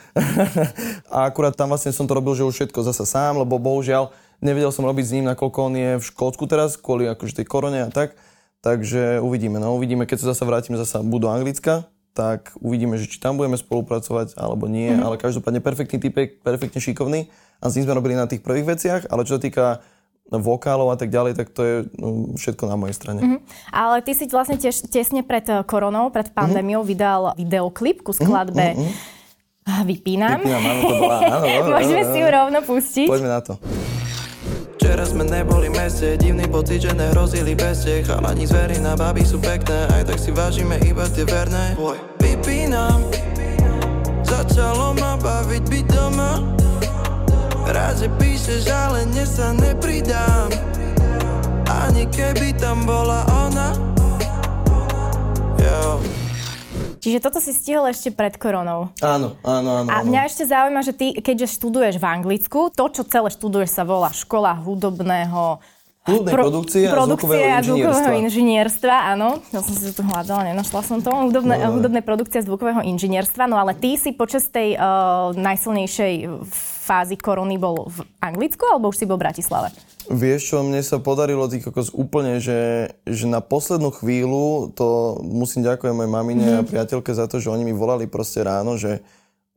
a 1.14 1.30
akurát 1.30 1.54
tam 1.54 1.70
vlastne 1.70 1.94
som 1.94 2.10
to 2.10 2.18
robil, 2.18 2.34
že 2.34 2.50
už 2.50 2.58
všetko 2.58 2.82
zasa 2.82 3.06
sám, 3.06 3.46
lebo 3.46 3.62
bohužiaľ 3.62 4.10
nevedel 4.42 4.74
som 4.74 4.90
robiť 4.90 5.06
s 5.06 5.14
ním, 5.14 5.30
nakoľko 5.30 5.60
on 5.62 5.74
je 5.78 5.92
v 6.02 6.04
Škótsku 6.04 6.50
teraz, 6.50 6.82
kvôli 6.82 7.06
akože 7.06 7.40
tej 7.40 7.48
korone 7.48 7.86
a 7.86 7.94
tak. 7.94 8.18
Takže 8.66 9.22
uvidíme, 9.22 9.62
no 9.62 9.78
uvidíme, 9.78 10.10
keď 10.10 10.26
sa 10.26 10.34
zase 10.34 10.44
vrátim 10.50 10.74
zasa 10.74 11.06
buď 11.06 11.20
do 11.20 11.30
Anglicka, 11.30 11.74
tak 12.18 12.54
uvidíme, 12.58 12.98
že 12.98 13.10
či 13.10 13.22
tam 13.22 13.38
budeme 13.38 13.58
spolupracovať 13.58 14.38
alebo 14.38 14.66
nie, 14.70 14.90
mm-hmm. 14.90 15.06
ale 15.06 15.22
každopádne 15.22 15.62
perfektný 15.62 15.98
typek, 16.02 16.42
perfektne 16.42 16.80
šikovný 16.80 17.30
a 17.62 17.70
s 17.70 17.76
ním 17.76 17.86
sme 17.90 17.98
robili 17.98 18.16
na 18.18 18.30
tých 18.30 18.42
prvých 18.42 18.78
veciach, 18.78 19.02
ale 19.10 19.26
čo 19.26 19.38
sa 19.38 19.42
týka 19.42 19.66
vokálov 20.32 20.94
a 20.94 20.98
tak 20.98 21.12
ďalej, 21.12 21.36
tak 21.36 21.52
to 21.52 21.62
je 21.62 21.76
no, 22.00 22.34
všetko 22.40 22.64
na 22.72 22.80
mojej 22.80 22.96
strane. 22.96 23.20
Mm-hmm. 23.20 23.40
Ale 23.76 24.00
ty 24.02 24.16
si 24.16 24.26
vlastne 24.32 24.56
tiež, 24.56 24.88
tesne 24.88 25.22
pred 25.22 25.44
eh, 25.52 25.62
koronou, 25.68 26.10
pred 26.14 26.32
mhm. 26.32 26.36
pandémiou 26.38 26.82
mm-hmm. 26.82 26.94
vydal 26.96 27.24
videoklip 27.36 28.06
ku 28.06 28.16
skladbe 28.16 28.78
mm-hmm. 28.78 29.13
Vypínam. 29.64 30.40
Vypínam, 30.44 30.64
áno, 30.64 30.82
to 30.84 30.96
bola, 31.00 31.18
áno, 31.24 31.46
áno, 31.48 31.68
Môžeme 31.72 32.04
áno, 32.04 32.12
si 32.12 32.18
ju 32.20 32.28
rovno 32.28 32.60
pustiť. 32.64 33.08
Poďme 33.08 33.30
na 33.32 33.40
to. 33.44 33.54
Včera 34.84 35.08
sme 35.08 35.24
neboli 35.24 35.72
meste, 35.72 36.20
divný 36.20 36.44
pocit, 36.52 36.84
že 36.84 36.92
nehrozili 36.92 37.56
peste 37.56 38.04
Chalani 38.04 38.44
zverí 38.44 38.84
na 38.84 39.00
baby 39.00 39.24
sú 39.24 39.40
pekné, 39.40 39.88
aj 39.96 40.12
tak 40.12 40.20
si 40.20 40.36
vážime 40.36 40.76
iba 40.84 41.08
tie 41.08 41.24
verné 41.24 41.80
Vypínam, 42.20 43.00
začalo 44.28 44.92
ma 45.00 45.16
baviť 45.16 45.64
byť 45.72 45.86
doma 45.88 46.44
Rád, 47.64 47.96
že 47.96 48.08
píšeš, 48.20 48.68
ale 48.68 49.08
dnes 49.08 49.40
sa 49.40 49.56
nepridám 49.56 50.52
Ani 51.72 52.04
keby 52.12 52.52
tam 52.60 52.84
bola 52.84 53.24
ona 53.32 53.72
Yo. 55.64 56.23
Čiže 57.04 57.20
toto 57.20 57.44
si 57.44 57.52
stihol 57.52 57.92
ešte 57.92 58.16
pred 58.16 58.40
koronou. 58.40 58.88
Áno, 59.04 59.36
áno, 59.44 59.84
áno. 59.84 59.90
A 59.92 60.08
mňa 60.08 60.22
ešte 60.24 60.48
zaujíma, 60.48 60.88
že 60.88 60.96
ty, 60.96 61.12
keďže 61.12 61.60
študuješ 61.60 62.00
v 62.00 62.06
Anglicku, 62.08 62.72
to, 62.72 62.88
čo 62.88 63.04
celé 63.04 63.28
študuješ, 63.28 63.76
sa 63.76 63.84
volá 63.84 64.08
škola 64.16 64.56
hudobného 64.56 65.60
Hudobnej 66.04 66.34
Pro, 66.36 66.44
produkcie, 66.52 66.84
a 66.84 66.92
produkcie 66.92 67.48
a 67.48 67.64
zvukového 67.64 68.12
inžinierstva. 68.28 69.16
áno. 69.16 69.40
Ja 69.56 69.64
som 69.64 69.72
si 69.72 69.88
to 69.88 70.00
tu 70.00 70.04
hľadala, 70.04 70.52
nenašla 70.52 70.84
som 70.84 71.00
to. 71.00 71.08
Hudobné, 71.08 71.56
no, 71.64 71.80
hudobné 71.80 72.04
produkcie 72.04 72.44
a 72.44 72.44
zvukového 72.44 72.84
inžinierstva. 72.84 73.48
No 73.48 73.56
ale 73.56 73.72
ty 73.72 73.96
si 73.96 74.12
počas 74.12 74.52
tej 74.52 74.76
uh, 74.76 75.32
najsilnejšej 75.32 76.44
fázy 76.84 77.16
korony 77.16 77.56
bol 77.56 77.88
v 77.88 78.04
Anglicku 78.20 78.68
alebo 78.68 78.92
už 78.92 79.00
si 79.00 79.08
bol 79.08 79.16
v 79.16 79.32
Bratislave? 79.32 79.72
Vieš 80.12 80.42
čo, 80.44 80.58
mne 80.68 80.84
sa 80.84 81.00
podarilo 81.00 81.48
tý 81.48 81.64
kokos 81.64 81.96
úplne, 81.96 82.44
že, 82.44 82.92
že 83.08 83.24
na 83.24 83.40
poslednú 83.40 83.96
chvíľu, 83.96 84.76
to 84.76 85.16
musím 85.24 85.64
ďakujem 85.64 85.96
mojej 85.96 86.12
mamine 86.12 86.48
mm. 86.52 86.58
a 86.60 86.68
priateľke 86.68 87.16
za 87.16 87.32
to, 87.32 87.40
že 87.40 87.48
oni 87.48 87.64
mi 87.64 87.72
volali 87.72 88.12
proste 88.12 88.44
ráno, 88.44 88.76
že 88.76 89.00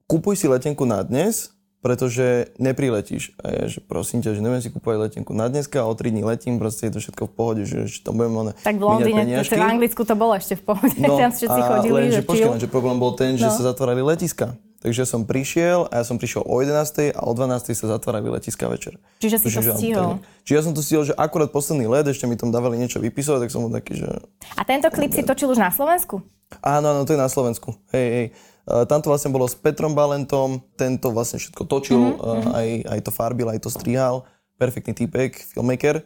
kúpuj 0.07 0.39
si 0.39 0.47
letenku 0.47 0.87
na 0.87 1.03
dnes, 1.03 1.56
pretože 1.85 2.51
nepriletíš. 2.59 3.37
A 3.41 3.47
je, 3.53 3.79
že 3.79 3.81
prosím 3.85 4.25
ťa, 4.25 4.35
že 4.35 4.41
neviem 4.43 4.59
si 4.59 4.73
kúpovať 4.73 5.11
letenku 5.11 5.31
na 5.37 5.47
dneska, 5.47 5.87
o 5.87 5.93
3 5.95 6.11
dní 6.11 6.25
letím, 6.27 6.59
proste 6.59 6.91
je 6.91 6.93
to 6.97 7.01
všetko 7.03 7.23
v 7.29 7.33
pohode, 7.33 7.63
že, 7.63 7.87
že 7.87 8.03
tam 8.03 8.19
budeme 8.19 8.57
Tak 8.59 8.77
v 8.77 8.83
Londýne, 8.83 9.23
v 9.45 9.63
Anglicku 9.63 10.03
to 10.03 10.15
bolo 10.19 10.35
ešte 10.35 10.59
v 10.59 10.63
pohode, 10.67 10.97
no, 10.99 11.17
tam 11.23 11.31
všetci 11.31 11.61
a 11.61 11.67
chodili. 11.79 11.95
Len, 11.95 12.11
že, 12.11 12.23
počkaj, 12.27 12.59
že 12.59 12.69
problém 12.69 12.97
bol 12.99 13.15
ten, 13.15 13.39
že 13.39 13.47
no. 13.47 13.55
sa 13.55 13.63
zatvárali 13.73 14.03
letiska. 14.03 14.59
Takže 14.87 15.03
som 15.03 15.27
prišiel 15.27 15.91
a 15.91 15.99
ja 15.99 16.05
som 16.07 16.15
prišiel 16.15 16.47
o 16.47 16.57
11. 16.63 17.11
a 17.11 17.21
o 17.27 17.33
12. 17.35 17.75
sa 17.75 17.87
zatvárali 17.99 18.31
letiska 18.31 18.71
večer. 18.71 19.01
Čiže 19.19 19.37
si 19.43 19.49
to 19.51 19.75
stihol. 19.75 20.23
Čiže 20.47 20.55
ja 20.55 20.63
som 20.63 20.73
to 20.77 20.83
stihol, 20.85 21.03
že 21.03 21.11
akurát 21.17 21.51
posledný 21.51 21.91
let, 21.91 22.07
ešte 22.07 22.29
mi 22.31 22.39
tam 22.39 22.55
dávali 22.55 22.79
niečo 22.79 23.03
vypisovať, 23.03 23.49
tak 23.49 23.51
som 23.51 23.67
bol 23.67 23.73
taký, 23.75 23.99
že... 23.99 24.07
A 24.55 24.63
tento 24.63 24.87
klip 24.95 25.11
si 25.11 25.27
točil 25.27 25.51
už 25.51 25.59
na 25.59 25.75
Slovensku? 25.75 26.23
Áno, 26.63 26.95
áno, 26.95 27.03
to 27.03 27.17
je 27.17 27.21
na 27.21 27.27
Slovensku. 27.27 27.75
Hej, 27.91 28.07
hej. 28.07 28.27
Uh, 28.67 28.83
tam 28.83 28.99
to 28.99 29.15
vlastne 29.15 29.31
bolo 29.31 29.47
s 29.47 29.55
Petrom 29.55 29.95
Balentom, 29.95 30.59
tento 30.75 31.15
vlastne 31.15 31.39
všetko 31.39 31.63
točil, 31.71 32.19
mm-hmm. 32.19 32.51
aj, 32.51 32.69
aj 32.91 33.01
to 33.07 33.11
farbil, 33.15 33.47
aj 33.47 33.63
to 33.63 33.71
strihal. 33.71 34.27
Perfektný 34.59 34.93
typek, 34.93 35.39
filmmaker. 35.39 36.03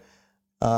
A 0.60 0.70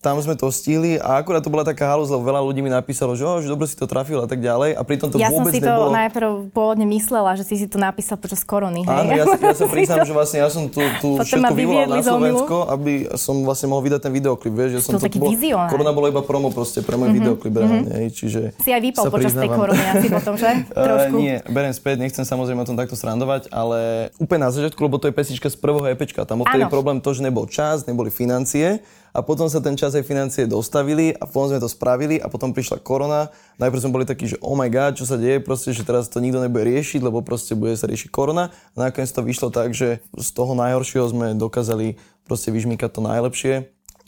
tam 0.00 0.16
sme 0.16 0.32
to 0.32 0.48
stihli 0.48 0.96
a 0.96 1.20
akurát 1.20 1.44
to 1.44 1.52
bola 1.52 1.60
taká 1.60 1.92
halus, 1.92 2.08
lebo 2.08 2.24
veľa 2.24 2.40
ľudí 2.40 2.64
mi 2.64 2.72
napísalo, 2.72 3.12
že, 3.12 3.20
oh, 3.20 3.44
že 3.44 3.52
dobre 3.52 3.68
si 3.68 3.76
to 3.76 3.84
trafil 3.84 4.24
a 4.24 4.28
tak 4.28 4.40
ďalej 4.40 4.72
a 4.72 4.80
pritom 4.80 5.12
to 5.12 5.20
ja 5.20 5.28
vôbec 5.28 5.52
nebolo... 5.52 5.52
Ja 5.52 5.52
som 5.52 5.52
si 5.52 5.60
to 5.60 5.68
nebolo... 5.68 5.92
najprv 5.92 6.28
pôvodne 6.56 6.86
myslela, 6.88 7.30
že 7.36 7.44
si 7.44 7.60
si 7.60 7.68
to 7.68 7.76
napísal 7.76 8.16
počas 8.16 8.40
korony, 8.40 8.88
hej? 8.88 8.88
Áno, 8.88 9.12
ja, 9.12 9.28
ja 9.28 9.52
sa 9.52 9.68
priznám, 9.76 10.08
že 10.08 10.16
vlastne 10.16 10.40
ja 10.40 10.48
som 10.48 10.72
tu, 10.72 10.80
tu 11.04 11.20
všetko 11.20 11.52
vyvolal 11.52 11.84
na 11.92 12.00
Slovensko, 12.00 12.56
aby 12.72 13.12
som 13.20 13.44
vlastne 13.44 13.68
mohol 13.68 13.92
vydať 13.92 14.00
ten 14.08 14.12
videoklip, 14.16 14.52
vieš, 14.56 14.70
že 14.72 14.80
som 14.88 14.96
to, 14.96 15.04
taký 15.04 15.20
bol... 15.20 15.36
Korona 15.68 15.92
bola 15.92 16.08
iba 16.08 16.24
promo 16.24 16.48
proste 16.48 16.80
pre 16.80 16.96
môj 16.96 17.12
mm-hmm, 17.12 17.20
videoklip, 17.20 17.52
mm-hmm. 17.60 17.92
hej, 18.00 18.06
čiže... 18.16 18.40
Si 18.56 18.72
aj 18.72 18.80
vypal 18.80 19.04
počas 19.12 19.36
tej 19.36 19.52
korony 19.52 19.84
asi 19.84 20.08
potom, 20.08 20.40
že? 20.40 20.64
Trošku. 20.88 21.12
Uh, 21.12 21.20
nie, 21.20 21.36
beriem 21.44 21.76
späť, 21.76 22.00
nechcem 22.00 22.24
samozrejme 22.24 22.64
o 22.64 22.68
tom 22.72 22.80
takto 22.80 22.96
srandovať, 22.96 23.52
ale 23.52 24.08
úplne 24.16 24.48
na 24.48 24.50
začiatku, 24.50 24.80
lebo 24.80 24.96
to 24.96 25.12
je 25.12 25.14
pesnička 25.14 25.52
z 25.52 25.60
prvého 25.60 25.92
EPčka, 25.92 26.24
tam 26.24 26.40
vtedy 26.40 26.64
problém 26.72 27.04
to, 27.04 27.12
že 27.12 27.20
nebol 27.20 27.44
čas, 27.44 27.84
neboli 27.84 28.08
financie 28.08 28.80
a 29.10 29.20
potom 29.26 29.50
sa 29.50 29.58
ten 29.58 29.74
čas 29.74 29.89
aj 29.96 30.04
financie 30.06 30.44
dostavili 30.46 31.10
a 31.14 31.26
potom 31.26 31.54
sme 31.54 31.60
to 31.62 31.70
spravili 31.70 32.16
a 32.20 32.30
potom 32.30 32.54
prišla 32.54 32.82
korona. 32.82 33.32
Najprv 33.58 33.80
sme 33.80 33.94
boli 33.94 34.06
takí, 34.06 34.30
že 34.30 34.36
oh 34.42 34.54
my 34.54 34.70
god, 34.70 34.98
čo 34.98 35.08
sa 35.08 35.18
deje, 35.18 35.42
proste, 35.42 35.74
že 35.74 35.82
teraz 35.82 36.06
to 36.06 36.22
nikto 36.22 36.38
nebude 36.38 36.66
riešiť, 36.66 37.00
lebo 37.02 37.20
proste 37.20 37.58
bude 37.58 37.74
sa 37.74 37.90
riešiť 37.90 38.08
korona. 38.08 38.54
A 38.74 38.90
nakoniec 38.90 39.10
to 39.10 39.24
vyšlo 39.24 39.48
tak, 39.50 39.74
že 39.74 40.02
z 40.14 40.28
toho 40.34 40.52
najhoršieho 40.54 41.06
sme 41.10 41.38
dokázali 41.38 41.98
proste 42.24 42.54
vyžmýkať 42.54 42.90
to 42.94 43.00
najlepšie. 43.02 43.54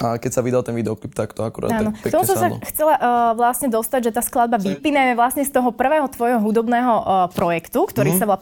A 0.00 0.18
keď 0.18 0.30
sa 0.34 0.42
vydal 0.42 0.64
ten 0.64 0.74
videoklip, 0.74 1.12
tak 1.14 1.36
to 1.36 1.44
akurát 1.44 1.70
Áno. 1.78 1.92
tak 1.92 2.10
pekne 2.10 2.24
som 2.26 2.34
sa 2.34 2.48
chcela 2.64 2.94
uh, 2.96 3.02
vlastne 3.38 3.68
dostať, 3.70 4.10
že 4.10 4.12
tá 4.16 4.22
skladba 4.24 4.58
vypíneme 4.58 5.14
vlastne 5.14 5.44
z 5.44 5.52
toho 5.52 5.70
prvého 5.70 6.08
tvojho 6.08 6.40
hudobného 6.40 6.94
uh, 6.96 7.04
projektu, 7.30 7.84
ktorý 7.86 8.16
mm-hmm. 8.16 8.24
sa 8.24 8.26
volá 8.26 8.40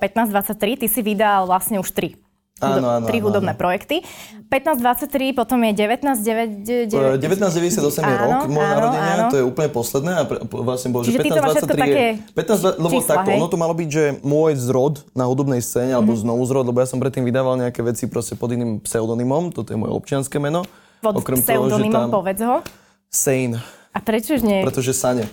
1523. 0.57 0.81
Ty 0.81 0.87
si 0.89 1.01
vydal 1.03 1.45
vlastne 1.51 1.83
už 1.83 1.91
tri 1.91 2.17
áno, 2.61 3.01
áno, 3.01 3.07
tri 3.09 3.25
hudobné 3.25 3.57
áno. 3.57 3.61
projekty. 3.61 4.05
1523, 4.51 5.31
potom 5.31 5.63
je 5.63 5.79
1998 5.79 8.03
je 8.03 8.17
rok 8.19 8.51
môjho 8.51 8.73
narodenia, 8.75 9.15
áno. 9.15 9.31
to 9.31 9.39
je 9.39 9.45
úplne 9.47 9.71
posledné 9.71 10.13
a 10.19 10.27
vlastne 10.43 10.91
bolo, 10.91 11.07
Čiže 11.07 11.23
že 11.23 11.31
1523 11.71 11.87
je 11.87 12.19
15, 12.35 12.83
lebo 12.83 12.91
čísla, 12.91 13.15
takto, 13.15 13.31
hej? 13.31 13.39
ono 13.39 13.47
to 13.47 13.59
malo 13.63 13.75
byť, 13.79 13.89
že 13.89 14.19
môj 14.27 14.59
zrod 14.59 15.07
na 15.15 15.31
hudobnej 15.31 15.63
scéne, 15.63 15.95
alebo 15.95 16.19
mm-hmm. 16.19 16.27
znovu 16.27 16.43
zrod, 16.51 16.67
lebo 16.67 16.83
ja 16.83 16.91
som 16.91 16.99
predtým 16.99 17.23
vydával 17.23 17.63
nejaké 17.63 17.79
veci 17.87 18.11
proste 18.11 18.35
pod 18.35 18.51
iným 18.51 18.83
pseudonymom, 18.83 19.55
toto 19.55 19.71
je 19.71 19.79
moje 19.79 19.95
občianské 19.95 20.43
meno. 20.43 20.67
Pod 20.99 21.23
Okrem 21.23 21.39
pseudonymom, 21.39 22.11
toho, 22.11 22.11
povedz 22.11 22.43
ho. 22.43 22.67
Sane. 23.07 23.63
A 23.95 24.03
prečo 24.03 24.35
nie? 24.43 24.67
Pretože 24.67 24.91
Sane. 24.91 25.31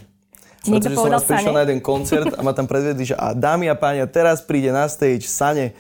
Pretože 0.62 1.00
som 1.00 1.10
raz 1.10 1.24
prišiel 1.24 1.56
na 1.56 1.64
jeden 1.64 1.80
koncert 1.80 2.36
a 2.36 2.44
ma 2.44 2.52
tam 2.52 2.68
predvedli, 2.68 3.14
že 3.14 3.16
a 3.16 3.32
dámy 3.32 3.72
a 3.72 3.76
páni, 3.78 4.04
teraz 4.10 4.44
príde 4.44 4.70
na 4.70 4.86
stage 4.90 5.26
Sane. 5.26 5.74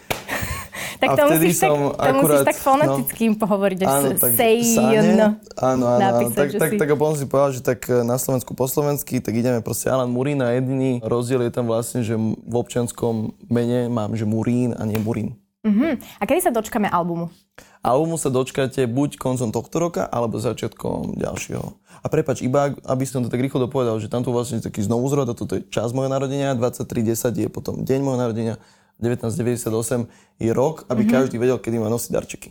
Tak 0.97 1.07
to 1.13 1.23
musíš, 1.29 1.55
tak, 1.59 1.69
to 1.69 1.77
akurát, 1.93 2.15
musíš 2.17 2.47
tak 2.47 2.59
foneticky 2.59 3.23
no, 3.29 3.35
pohovoriť, 3.37 3.77
že 3.77 3.85
áno, 3.85 4.07
tak 4.17 4.31
Áno, 5.57 5.85
áno, 5.85 5.85
áno. 5.97 6.29
Tak, 6.33 6.49
tak, 6.57 6.71
tak, 6.77 6.89
a 6.89 6.95
potom 6.95 7.15
si 7.17 7.25
povedal, 7.29 7.51
že 7.53 7.61
tak 7.61 7.79
eh, 7.89 8.01
na 8.01 8.17
Slovensku 8.17 8.53
po 8.53 8.65
slovensky, 8.65 9.19
tak 9.19 9.33
ideme 9.37 9.59
proste 9.61 9.89
Alan 9.89 10.09
Murín 10.09 10.41
a 10.41 10.53
jediný 10.53 11.01
rozdiel 11.03 11.45
je 11.45 11.51
tam 11.53 11.65
vlastne, 11.69 12.01
že 12.01 12.17
v 12.17 12.55
občianskom 12.55 13.35
mene 13.49 13.89
mám, 13.89 14.13
že 14.13 14.25
Murín 14.25 14.73
a 14.77 14.83
nie 14.85 14.97
Murín. 15.01 15.37
Uh-huh. 15.67 15.99
A 15.99 16.23
kedy 16.23 16.47
sa 16.47 16.51
dočkame 16.53 16.87
albumu? 16.87 17.27
Albumu 17.83 18.15
sa 18.19 18.31
dočkáte 18.31 18.83
buď 18.87 19.19
koncom 19.19 19.51
tohto 19.51 19.77
roka, 19.79 20.03
alebo 20.07 20.39
začiatkom 20.39 21.15
ďalšieho. 21.19 21.67
A 22.03 22.05
prepač, 22.07 22.43
iba 22.45 22.75
aby 22.87 23.03
som 23.03 23.25
to 23.25 23.31
tak 23.31 23.41
rýchlo 23.41 23.67
dopovedal, 23.67 23.97
že 23.97 24.11
tam 24.11 24.21
tu 24.21 24.31
vlastne 24.31 24.63
taký 24.63 24.83
znovu 24.83 25.07
zrod, 25.11 25.27
a 25.31 25.35
toto 25.35 25.59
je 25.59 25.65
čas 25.67 25.91
mojho 25.91 26.11
narodenia, 26.11 26.55
23.10 26.55 27.47
je 27.47 27.49
potom 27.51 27.83
deň 27.83 27.99
mojho 28.03 28.19
narodenia, 28.19 28.55
1998 28.99 30.09
je 30.41 30.51
rok, 30.53 30.85
aby 30.89 31.05
mm-hmm. 31.05 31.13
každý 31.13 31.35
vedel, 31.37 31.57
kedy 31.61 31.77
má 31.77 31.87
nosiť 31.89 32.11
darčeky. 32.13 32.49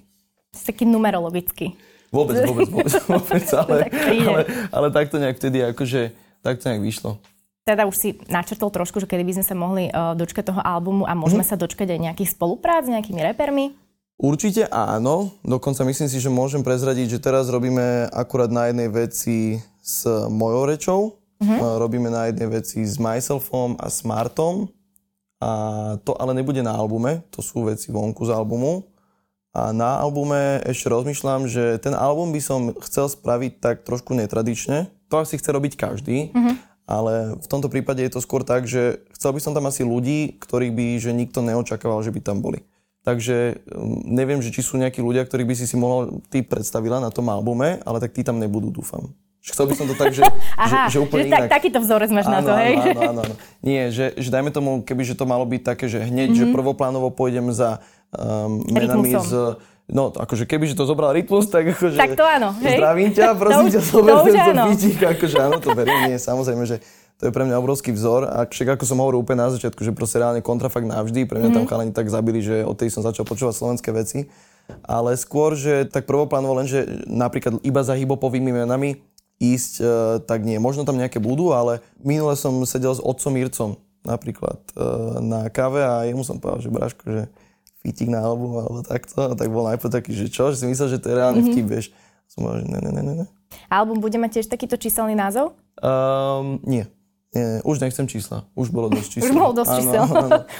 To 0.55 0.59
taký 0.63 0.85
numerologický. 0.87 1.75
Vôbec, 2.15 2.39
vôbec, 2.47 2.71
vôbec, 2.71 2.95
vôbec 3.13 3.47
ale, 3.53 3.77
tak 3.91 3.93
ale, 3.93 4.41
ale 4.71 4.87
takto 4.95 5.19
nejak 5.19 5.37
vtedy 5.37 5.59
akože, 5.67 6.15
takto 6.41 6.71
nejak 6.71 6.83
vyšlo. 6.83 7.19
Teda 7.67 7.83
už 7.83 7.97
si 7.99 8.09
načrtol 8.31 8.71
trošku, 8.71 9.03
že 9.03 9.11
kedy 9.11 9.27
by 9.27 9.33
sme 9.43 9.45
sa 9.45 9.55
mohli 9.59 9.91
uh, 9.91 10.15
dočkať 10.15 10.55
toho 10.55 10.63
albumu 10.63 11.03
a 11.03 11.19
môžeme 11.19 11.43
mm. 11.43 11.51
sa 11.51 11.59
dočkať 11.59 11.99
aj 11.99 12.01
nejakých 12.11 12.31
spoluprác 12.31 12.87
s 12.87 12.93
nejakými 12.95 13.19
repermi? 13.27 13.75
Určite 14.17 14.71
áno, 14.71 15.35
dokonca 15.43 15.85
myslím 15.85 16.09
si, 16.09 16.23
že 16.23 16.33
môžem 16.33 16.65
prezradiť, 16.65 17.19
že 17.19 17.23
teraz 17.27 17.53
robíme 17.53 18.09
akurát 18.15 18.49
na 18.49 18.71
jednej 18.71 18.89
veci 18.89 19.61
s 19.83 20.09
mojou 20.33 20.63
rečou, 20.65 21.01
mm-hmm. 21.43 21.77
robíme 21.77 22.09
na 22.09 22.33
jednej 22.33 22.49
veci 22.49 22.81
s 22.81 22.97
Myselfom 22.97 23.77
a 23.77 23.93
Smartom, 23.93 24.73
a 25.41 25.51
to 26.01 26.17
ale 26.17 26.33
nebude 26.33 26.65
na 26.65 26.73
albume, 26.73 27.21
to 27.29 27.45
sú 27.45 27.69
veci 27.69 27.93
vonku 27.93 28.25
z 28.25 28.33
albumu. 28.33 28.89
A 29.57 29.73
na 29.73 29.97
albume 30.01 30.61
ešte 30.69 30.93
rozmýšľam, 30.93 31.49
že 31.49 31.81
ten 31.81 31.97
album 31.97 32.29
by 32.33 32.41
som 32.45 32.61
chcel 32.85 33.09
spraviť 33.09 33.53
tak 33.57 33.77
trošku 33.89 34.13
netradične. 34.13 34.93
To 35.09 35.25
asi 35.25 35.41
chce 35.41 35.49
robiť 35.49 35.81
každý, 35.81 36.29
mm-hmm. 36.29 36.57
ale 36.85 37.41
v 37.41 37.47
tomto 37.49 37.73
prípade 37.73 38.05
je 38.05 38.13
to 38.13 38.21
skôr 38.21 38.45
tak, 38.45 38.69
že 38.69 39.01
chcel 39.17 39.33
by 39.33 39.41
som 39.41 39.57
tam 39.57 39.65
asi 39.65 39.81
ľudí, 39.81 40.37
ktorých 40.37 40.73
by 40.77 40.87
že 41.01 41.17
nikto 41.17 41.41
neočakával, 41.41 42.05
že 42.05 42.13
by 42.13 42.21
tam 42.21 42.45
boli. 42.45 42.69
Takže 43.07 43.65
um, 43.71 44.03
neviem, 44.03 44.43
že 44.43 44.51
či 44.51 44.67
sú 44.67 44.77
nejakí 44.77 44.99
ľudia, 44.99 45.25
ktorých 45.25 45.49
by 45.49 45.57
si 45.57 45.65
si 45.65 45.77
mohol 45.79 46.21
ty 46.27 46.43
predstavila 46.43 46.99
na 46.99 47.15
tom 47.15 47.31
albume, 47.31 47.79
ale 47.87 48.03
tak 48.03 48.13
tí 48.13 48.27
tam 48.27 48.43
nebudú, 48.43 48.69
dúfam. 48.69 49.15
Chcel 49.47 49.65
by 49.71 49.75
som 49.79 49.87
to 49.87 49.95
tak, 49.95 50.11
že, 50.11 50.27
Aha, 50.59 50.91
že, 50.91 50.99
že 50.99 50.99
úplne 50.99 51.27
že 51.27 51.29
inak. 51.31 51.41
Tak, 51.47 51.63
takýto 51.63 51.79
vzorec 51.79 52.11
máš 52.11 52.27
áno, 52.27 52.35
na 52.35 52.41
to, 52.43 52.53
hej? 52.59 52.75
Áno, 52.75 53.01
áno, 53.01 53.21
áno. 53.23 53.35
Nie, 53.63 53.95
že, 53.95 54.11
že 54.19 54.29
dajme 54.35 54.51
tomu, 54.51 54.83
keby 54.83 55.07
že 55.07 55.15
to 55.15 55.23
malo 55.23 55.47
byť 55.47 55.63
také, 55.63 55.87
že 55.87 56.03
hneď, 56.03 56.35
mm-hmm. 56.35 56.41
že 56.43 56.45
mhm. 56.51 56.55
prvoplánovo 56.55 57.09
pôjdem 57.15 57.55
za 57.55 57.79
um, 58.11 58.67
menami 58.67 59.15
Rytmusom. 59.15 59.23
z... 59.23 59.35
No, 59.87 60.11
akože 60.11 60.51
keby 60.51 60.67
že 60.67 60.75
to 60.75 60.83
zobral 60.83 61.15
Rytmus, 61.15 61.47
tak 61.47 61.63
akože... 61.71 61.95
Tak 61.95 62.19
to 62.19 62.27
áno, 62.27 62.59
hej? 62.59 62.75
Zdravím 62.75 63.11
ťa, 63.15 63.27
prosím 63.41 63.67
ťa, 63.71 63.81
zober 63.87 64.15
tento 64.27 64.63
pítik, 64.75 64.99
akože 64.99 65.37
áno, 65.39 65.57
to 65.63 65.71
verím, 65.79 66.11
nie, 66.11 66.19
samozrejme, 66.19 66.67
že 66.67 66.83
to 67.17 67.31
je 67.31 67.33
pre 67.33 67.47
mňa 67.49 67.57
obrovský 67.57 67.95
vzor. 67.97 68.29
A 68.29 68.45
však 68.45 68.77
ako 68.77 68.85
som 68.85 68.99
hovoril 69.01 69.23
úplne 69.23 69.47
na 69.47 69.55
začiatku, 69.55 69.81
že 69.81 69.95
proste 69.95 70.21
reálne 70.21 70.43
kontrafakt 70.45 70.85
navždy, 70.85 71.25
pre 71.25 71.39
mňa 71.41 71.49
mm. 71.49 71.55
tam 71.55 71.65
mhm. 71.65 71.71
chalani 71.71 71.93
tak 71.95 72.11
zabili, 72.11 72.43
že 72.43 72.67
od 72.67 72.77
tej 72.77 72.91
som 72.93 73.07
začal 73.07 73.23
počúvať 73.25 73.57
slovenské 73.57 73.95
veci. 73.95 74.27
Ale 74.83 75.15
skôr, 75.15 75.55
že 75.55 75.87
tak 75.87 76.11
prvoplánovo 76.11 76.59
len, 76.59 76.67
že 76.67 77.07
napríklad 77.07 77.63
iba 77.63 77.87
za 77.87 77.95
hibopovými 77.95 78.51
menami 78.51 78.99
ísť, 79.37 79.73
e, 79.81 79.87
tak 80.25 80.45
nie. 80.45 80.57
Možno 80.57 80.89
tam 80.89 80.97
nejaké 80.97 81.21
budú, 81.21 81.53
ale 81.53 81.85
minule 82.01 82.33
som 82.37 82.57
sedel 82.65 82.97
s 82.97 83.05
otcom 83.05 83.33
Mircom 83.33 83.71
napríklad 84.07 84.63
e, 84.73 84.81
na 85.21 85.51
kave 85.51 85.83
a 85.83 86.07
jemu 86.07 86.23
som 86.23 86.39
povedal, 86.39 86.63
že 86.63 86.71
Braško, 86.73 87.05
že 87.05 87.23
fitik 87.83 88.09
na 88.09 88.23
album 88.23 88.57
alebo 88.57 88.81
takto. 88.87 89.31
A 89.31 89.35
tak 89.35 89.51
bol 89.53 89.67
najprv 89.67 89.91
taký, 89.93 90.15
že 90.15 90.27
čo, 90.33 90.55
že 90.55 90.63
si 90.63 90.67
myslel, 90.67 90.97
že 90.97 91.03
to 91.03 91.11
je 91.13 91.19
reálne 91.19 91.43
mm-hmm. 91.43 91.55
vtip, 91.55 91.67
vieš. 91.67 91.87
Som 92.27 92.47
povedal, 92.47 92.65
že 92.65 92.67
ne, 92.71 92.79
ne, 92.83 92.91
ne, 92.91 93.15
ne. 93.23 93.27
Album 93.71 94.03
bude 94.03 94.19
mať 94.19 94.41
tiež 94.41 94.47
takýto 94.51 94.75
číselný 94.75 95.15
názov? 95.15 95.55
Um, 95.79 96.59
nie. 96.67 96.89
Nie, 97.37 97.61
už 97.69 97.77
nechcem 97.85 98.09
čísla. 98.09 98.49
Už 98.57 98.73
bolo 98.73 98.89
dosť 98.89 99.21
čísla. 99.21 99.29
Už 99.29 99.33
bolo 99.37 99.53
dosť 99.53 99.73
čísla. 99.77 100.01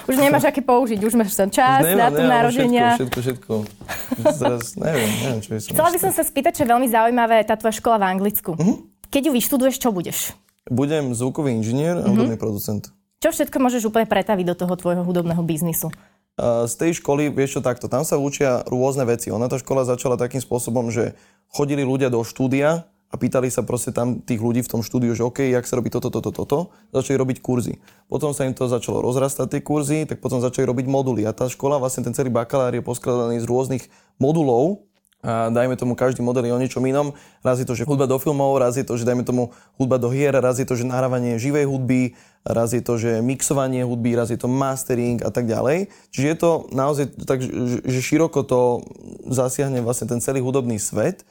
už 0.05 0.15
nemáš 0.21 0.45
aké 0.45 0.61
použiť, 0.61 0.99
už 1.01 1.13
máš 1.17 1.33
ten 1.33 1.49
čas, 1.49 1.81
nemám, 1.81 2.13
dátum 2.13 2.25
narodenia. 2.29 2.93
Všetko, 2.93 3.19
všetko, 3.25 3.53
všetko. 3.65 4.33
Teraz 4.37 4.63
neviem, 4.77 5.09
neviem, 5.25 5.39
čo 5.41 5.49
by 5.49 5.57
som 5.57 5.69
Chcela 5.73 5.89
by 5.89 5.99
som 6.05 6.11
sa 6.13 6.23
spýtať, 6.23 6.51
čo 6.53 6.61
je 6.61 6.69
veľmi 6.69 6.87
zaujímavé, 6.93 7.41
tá 7.49 7.57
tvoja 7.57 7.73
škola 7.73 7.97
v 7.97 8.05
Anglicku. 8.13 8.53
Uh-huh. 8.53 8.85
Keď 9.09 9.21
ju 9.27 9.31
vyštuduješ, 9.33 9.75
čo 9.81 9.89
budeš? 9.89 10.37
Budem 10.69 11.17
zvukový 11.17 11.57
inžinier 11.57 11.97
a 11.97 12.05
uh-huh. 12.05 12.13
hudobný 12.13 12.37
producent. 12.37 12.93
Čo 13.17 13.33
všetko 13.33 13.57
môžeš 13.57 13.89
úplne 13.89 14.05
pretaviť 14.05 14.45
do 14.45 14.55
toho 14.55 14.73
tvojho 14.77 15.01
hudobného 15.01 15.41
biznisu? 15.41 15.89
z 16.37 16.73
tej 16.77 17.01
školy, 17.01 17.33
vieš 17.33 17.57
čo 17.57 17.61
takto, 17.65 17.89
tam 17.89 18.05
sa 18.05 18.21
učia 18.21 18.61
rôzne 18.69 19.09
veci. 19.09 19.33
Ona 19.33 19.49
tá 19.49 19.57
škola 19.57 19.89
začala 19.89 20.21
takým 20.21 20.37
spôsobom, 20.37 20.93
že 20.93 21.17
chodili 21.49 21.81
ľudia 21.81 22.13
do 22.13 22.21
štúdia, 22.21 22.85
a 23.07 23.15
pýtali 23.15 23.47
sa 23.47 23.63
proste 23.63 23.95
tam 23.95 24.19
tých 24.19 24.43
ľudí 24.43 24.59
v 24.63 24.71
tom 24.71 24.81
štúdiu, 24.83 25.15
že 25.15 25.23
OK, 25.23 25.47
jak 25.47 25.63
sa 25.63 25.79
robí 25.79 25.87
toto, 25.87 26.11
toto, 26.11 26.31
toto, 26.31 26.75
začali 26.91 27.15
robiť 27.15 27.37
kurzy. 27.39 27.79
Potom 28.11 28.35
sa 28.35 28.43
im 28.43 28.51
to 28.51 28.67
začalo 28.67 28.99
rozrastať 28.99 29.57
tie 29.57 29.61
kurzy, 29.63 30.03
tak 30.03 30.19
potom 30.19 30.43
začali 30.43 30.67
robiť 30.67 30.85
moduly. 30.91 31.23
A 31.23 31.31
tá 31.31 31.47
škola, 31.47 31.79
vlastne 31.79 32.03
ten 32.03 32.11
celý 32.11 32.27
bakalár 32.27 32.75
je 32.75 32.83
poskladaný 32.83 33.39
z 33.39 33.47
rôznych 33.47 33.83
modulov, 34.19 34.87
a 35.25 35.49
dajme 35.49 35.73
tomu 35.73 35.97
každý 35.97 36.21
model 36.21 36.45
je 36.45 36.53
o 36.53 36.61
niečom 36.61 36.85
inom. 36.85 37.17
Raz 37.41 37.57
je 37.57 37.65
to, 37.65 37.73
že 37.73 37.89
hudba 37.89 38.05
do 38.05 38.21
filmov, 38.21 38.53
raz 38.61 38.77
je 38.77 38.85
to, 38.85 39.01
že 39.01 39.03
dajme 39.03 39.25
tomu 39.25 39.49
hudba 39.81 39.97
do 39.97 40.13
hier, 40.13 40.29
raz 40.29 40.61
je 40.61 40.67
to, 40.69 40.77
že 40.77 40.85
nahrávanie 40.85 41.41
živej 41.41 41.65
hudby, 41.65 42.13
raz 42.45 42.69
je 42.77 42.85
to, 42.85 43.01
že 43.01 43.25
mixovanie 43.25 43.81
hudby, 43.81 44.13
raz 44.13 44.29
je 44.29 44.37
to 44.37 44.45
mastering 44.45 45.25
a 45.25 45.33
tak 45.33 45.49
ďalej. 45.49 45.89
Čiže 46.13 46.27
je 46.29 46.37
to 46.37 46.51
naozaj 46.69 47.05
tak, 47.25 47.41
že 47.81 47.99
široko 47.99 48.45
to 48.45 48.85
zasiahne 49.25 49.81
vlastne 49.81 50.05
ten 50.05 50.21
celý 50.21 50.37
hudobný 50.37 50.77
svet. 50.77 51.25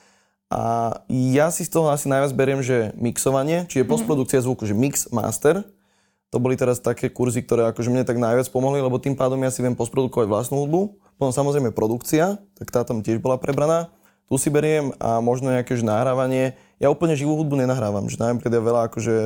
A 0.46 0.94
ja 1.10 1.50
si 1.50 1.66
z 1.66 1.74
toho 1.74 1.90
asi 1.90 2.06
najviac 2.06 2.30
beriem, 2.36 2.62
že 2.62 2.94
mixovanie, 2.94 3.66
čiže 3.66 3.82
mhm. 3.82 3.90
postprodukcia 3.90 4.44
zvuku, 4.44 4.62
že 4.66 4.74
mix, 4.78 5.10
master, 5.10 5.66
to 6.30 6.42
boli 6.42 6.58
teraz 6.58 6.82
také 6.82 7.06
kurzy, 7.10 7.42
ktoré 7.42 7.70
akože 7.70 7.90
mne 7.90 8.02
tak 8.02 8.18
najviac 8.18 8.50
pomohli, 8.50 8.82
lebo 8.82 8.98
tým 8.98 9.14
pádom 9.14 9.38
ja 9.42 9.50
si 9.50 9.62
viem 9.62 9.78
postprodukovať 9.78 10.26
vlastnú 10.26 10.66
hudbu 10.66 11.06
potom 11.16 11.32
samozrejme 11.32 11.72
produkcia, 11.72 12.36
tak 12.60 12.68
tá 12.68 12.84
tam 12.84 13.00
tiež 13.00 13.24
bola 13.24 13.40
prebraná. 13.40 13.88
Tu 14.28 14.36
si 14.36 14.52
beriem 14.52 14.92
a 15.00 15.24
možno 15.24 15.48
nejaké 15.48 15.78
že 15.78 15.86
nahrávanie. 15.86 16.58
Ja 16.76 16.92
úplne 16.92 17.16
živú 17.16 17.40
hudbu 17.40 17.56
nenahrávam, 17.56 18.10
že 18.12 18.20
napríklad 18.20 18.52
ja 18.52 18.62
veľa 18.62 18.82
akože, 18.92 19.16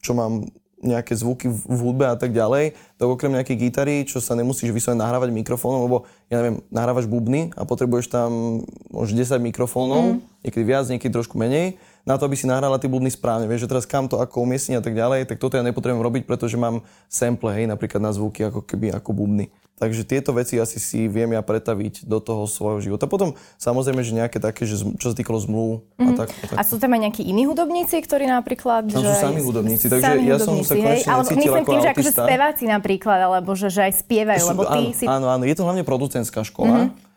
čo 0.00 0.12
mám 0.16 0.48
nejaké 0.78 1.18
zvuky 1.18 1.50
v 1.50 1.78
hudbe 1.82 2.06
a 2.06 2.14
tak 2.14 2.30
ďalej, 2.30 2.78
tak 2.98 3.06
okrem 3.06 3.34
nejakej 3.34 3.56
gitary, 3.58 4.06
čo 4.06 4.22
sa 4.22 4.38
nemusíš 4.38 4.70
vyslovene 4.70 5.02
nahrávať 5.02 5.34
mikrofónom, 5.34 5.90
lebo 5.90 6.06
ja 6.30 6.38
neviem, 6.38 6.62
nahrávaš 6.70 7.10
bubny 7.10 7.50
a 7.58 7.66
potrebuješ 7.66 8.14
tam 8.14 8.62
možno 8.94 9.14
10 9.18 9.42
mikrofónov, 9.42 10.18
mm. 10.18 10.46
niekedy 10.46 10.64
viac, 10.64 10.86
niekedy 10.86 11.10
trošku 11.10 11.34
menej, 11.34 11.76
na 12.08 12.16
to, 12.16 12.24
aby 12.24 12.40
si 12.40 12.48
nahrala 12.48 12.80
tie 12.80 12.88
bubny 12.88 13.12
správne. 13.12 13.44
Vieš, 13.44 13.68
že 13.68 13.70
teraz 13.76 13.84
kam 13.84 14.08
to 14.08 14.16
ako 14.16 14.48
umiestniť 14.48 14.80
a 14.80 14.82
tak 14.82 14.96
ďalej, 14.96 15.28
tak 15.28 15.36
toto 15.36 15.60
ja 15.60 15.62
nepotrebujem 15.62 16.00
robiť, 16.00 16.22
pretože 16.24 16.56
mám 16.56 16.80
sample, 17.12 17.52
hej, 17.52 17.68
napríklad 17.68 18.00
na 18.00 18.16
zvuky 18.16 18.48
ako 18.48 18.64
keby 18.64 18.96
ako 18.96 19.12
bubny. 19.12 19.52
Takže 19.78 20.02
tieto 20.02 20.34
veci 20.34 20.58
asi 20.58 20.82
si 20.82 21.06
viem 21.06 21.30
ja 21.30 21.38
pretaviť 21.38 22.02
do 22.02 22.18
toho 22.18 22.50
svojho 22.50 22.82
života. 22.82 23.06
Potom 23.06 23.38
samozrejme, 23.62 24.02
že 24.02 24.10
nejaké 24.10 24.42
také, 24.42 24.66
že 24.66 24.74
čo 24.98 25.06
sa 25.06 25.14
týkalo 25.14 25.38
zmluv 25.38 25.86
mm-hmm. 25.94 26.02
a 26.02 26.10
mhm. 26.10 26.18
tak. 26.18 26.28
A, 26.34 26.46
tak. 26.50 26.56
a 26.58 26.62
sú 26.66 26.82
tam 26.82 26.90
aj 26.98 27.00
nejakí 27.06 27.22
iní 27.22 27.46
hudobníci, 27.46 28.02
ktorí 28.02 28.26
napríklad... 28.26 28.90
Tam 28.90 28.98
že 28.98 29.06
sú 29.06 29.22
sami 29.22 29.38
hudobníci, 29.38 29.86
takže 29.86 30.02
sami 30.02 30.26
ja 30.26 30.36
som 30.42 30.58
sa 30.66 30.74
konečne 30.74 31.12
Ale 31.14 31.22
myslím 31.30 31.54
ako 31.62 31.70
tým, 31.70 31.82
že 31.84 31.90
akože 31.94 32.10
speváci 32.10 32.64
napríklad, 32.66 33.18
alebo 33.22 33.54
že, 33.54 33.70
že 33.70 33.86
aj 33.86 33.92
spievajú, 34.02 34.42
sú, 34.42 34.50
lebo 34.50 34.62
ty 34.66 34.82
áno, 34.82 34.98
si... 34.98 35.04
Áno, 35.06 35.26
áno, 35.30 35.44
je 35.46 35.54
to 35.54 35.62
hlavne 35.62 35.86
producentská 35.86 36.42
škola. 36.42 36.90
Mm-hmm 36.90 37.07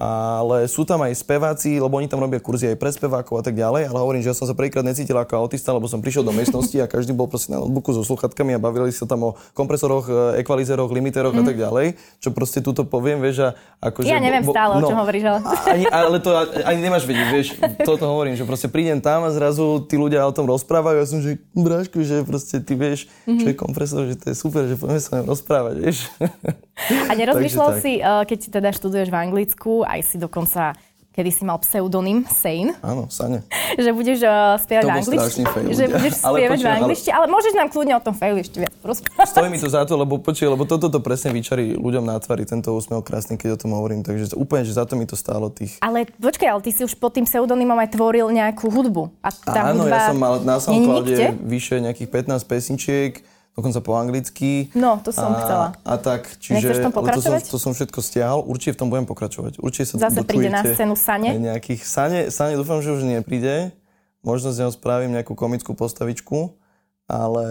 ale 0.00 0.64
sú 0.64 0.88
tam 0.88 1.04
aj 1.04 1.12
speváci, 1.12 1.76
lebo 1.76 1.92
oni 2.00 2.08
tam 2.08 2.24
robia 2.24 2.40
kurzy 2.40 2.72
aj 2.72 2.80
pre 2.80 2.88
spevákov 2.88 3.36
a 3.36 3.44
tak 3.44 3.52
ďalej, 3.52 3.92
ale 3.92 3.98
hovorím, 4.00 4.24
že 4.24 4.32
ja 4.32 4.36
som 4.36 4.48
sa 4.48 4.56
prvýkrát 4.56 4.80
necítil 4.80 5.12
ako 5.12 5.36
autista, 5.36 5.76
lebo 5.76 5.84
som 5.92 6.00
prišiel 6.00 6.24
do 6.24 6.32
miestnosti 6.32 6.72
a 6.80 6.88
každý 6.88 7.12
bol 7.12 7.28
proste 7.28 7.52
na 7.52 7.60
notebooku 7.60 7.92
so 7.92 8.00
sluchatkami 8.00 8.56
a 8.56 8.58
bavili 8.58 8.88
sa 8.96 9.04
tam 9.04 9.28
o 9.28 9.30
kompresoroch, 9.52 10.08
e, 10.08 10.40
ekvalizéroch, 10.40 10.88
limiteroch 10.88 11.36
mm. 11.36 11.40
a 11.40 11.42
tak 11.44 11.56
mhm. 11.60 11.62
ďalej, 11.68 11.86
čo 12.16 12.28
proste 12.32 12.64
túto 12.64 12.88
poviem, 12.88 13.20
vieš, 13.20 13.44
a 13.44 13.48
akože... 13.92 14.08
Ja 14.08 14.24
neviem 14.24 14.40
bo, 14.40 14.56
stále, 14.56 14.80
no, 14.80 14.88
o 14.88 14.90
čom 14.90 14.98
hovoríš, 15.04 15.24
ale... 15.28 15.40
Ani, 15.68 15.84
ale 15.92 16.16
to 16.24 16.30
ani 16.64 16.80
nemáš 16.80 17.04
vedieť, 17.04 17.28
vieš, 17.28 17.48
toto 17.84 18.08
hovorím, 18.08 18.40
že 18.40 18.48
proste 18.48 18.72
prídem 18.72 19.04
tam 19.04 19.28
a 19.28 19.30
zrazu 19.36 19.84
tí 19.84 20.00
ľudia 20.00 20.24
o 20.24 20.32
tom 20.32 20.48
rozprávajú 20.48 20.96
a 20.96 21.02
ja 21.04 21.08
som, 21.12 21.20
že 21.20 21.36
brášku, 21.52 22.00
že 22.00 22.24
proste 22.24 22.56
ty 22.64 22.72
vieš, 22.72 23.04
čo 23.28 23.44
je 23.44 23.52
mhm. 23.52 23.60
kompresor, 23.60 24.08
že 24.08 24.16
to 24.16 24.32
je 24.32 24.36
super, 24.36 24.64
že 24.64 24.80
poďme 24.80 25.00
sa 25.04 25.20
rozprávať, 25.20 25.74
vieš. 25.76 26.08
A 26.88 27.12
nerozmýšľal 27.12 27.70
si, 27.82 27.98
e, 27.98 28.02
keď 28.02 28.38
teda 28.60 28.70
študuješ 28.72 29.08
v 29.12 29.16
Anglicku, 29.16 29.84
aj 29.84 30.00
si 30.06 30.16
dokonca 30.16 30.74
kedy 31.10 31.30
si 31.34 31.42
mal 31.42 31.58
pseudonym 31.58 32.22
Sane. 32.30 32.78
Áno, 32.86 33.10
Sane. 33.10 33.42
že 33.74 33.90
budeš 33.90 34.22
uh, 34.22 34.54
spievať 34.64 34.82
v 34.86 34.90
angličtine. 34.94 35.46
Že 35.74 35.84
budeš 35.90 36.12
spievať 36.22 36.58
v 36.62 36.68
angličtine, 36.70 37.12
ale... 37.12 37.26
ale 37.26 37.34
môžeš 37.34 37.52
nám 37.58 37.68
kľudne 37.68 37.94
o 37.98 38.02
tom 38.02 38.14
failu 38.14 38.38
ešte 38.38 38.62
viac 38.62 38.74
porozprávať. 38.78 39.26
Stojí 39.34 39.50
mi 39.50 39.58
to 39.58 39.68
za 39.68 39.82
to, 39.84 39.98
lebo 39.98 40.22
počuj, 40.22 40.46
lebo 40.48 40.62
toto 40.64 40.86
to 40.86 41.02
presne 41.02 41.34
vyčarí 41.34 41.74
ľuďom 41.74 42.06
na 42.06 42.16
tvári, 42.22 42.46
tento 42.46 42.70
úsmev 42.72 43.02
krásny, 43.02 43.34
keď 43.34 43.58
o 43.58 43.60
tom 43.60 43.74
hovorím, 43.74 44.06
takže 44.06 44.38
úplne, 44.38 44.62
že 44.62 44.78
za 44.78 44.86
to 44.86 44.94
mi 44.94 45.04
to 45.04 45.18
stálo 45.18 45.50
tých. 45.50 45.82
Ale 45.82 46.06
počkaj, 46.08 46.48
ale 46.48 46.62
ty 46.62 46.70
si 46.70 46.86
už 46.86 46.94
pod 46.94 47.12
tým 47.12 47.26
pseudonymom 47.26 47.76
aj 47.76 47.90
tvoril 47.98 48.30
nejakú 48.30 48.70
hudbu. 48.70 49.10
A 49.20 49.28
tá 49.34 49.74
Áno, 49.74 49.84
hudba 49.84 49.98
ja 49.98 50.08
som 50.14 50.18
mal 50.18 50.38
na 50.46 50.62
SoundCloude 50.62 51.36
vyše 51.42 51.82
nejakých 51.82 52.08
15 52.32 52.46
pesničiek 52.46 53.12
dokonca 53.60 53.80
po 53.84 53.92
anglicky. 53.94 54.72
No, 54.72 54.96
to 55.04 55.12
som 55.12 55.30
a, 55.30 55.38
chcela. 55.44 55.66
A 55.84 55.94
tak, 56.00 56.26
čiže... 56.40 56.64
Nechceš 56.64 56.76
tom 56.80 56.94
pokračovať? 56.96 57.42
To 57.46 57.46
som, 57.46 57.52
to 57.52 57.58
som 57.60 57.72
všetko 57.76 58.00
stiahol, 58.00 58.40
určite 58.48 58.74
v 58.74 58.78
tom 58.80 58.88
budem 58.88 59.04
pokračovať. 59.04 59.60
Určite 59.60 59.94
sa 59.94 60.10
Zase 60.10 60.24
príde 60.24 60.48
na 60.48 60.64
scénu 60.64 60.96
Sane? 60.96 61.36
Nejakých, 61.36 61.80
Sane, 61.84 62.20
Sane 62.32 62.56
dúfam, 62.56 62.80
že 62.80 62.90
už 62.90 63.04
nepríde. 63.04 63.76
Možno 64.24 64.52
z 64.52 64.64
neho 64.64 64.72
spravím 64.72 65.12
nejakú 65.16 65.32
komickú 65.32 65.76
postavičku, 65.76 66.56
ale 67.04 67.44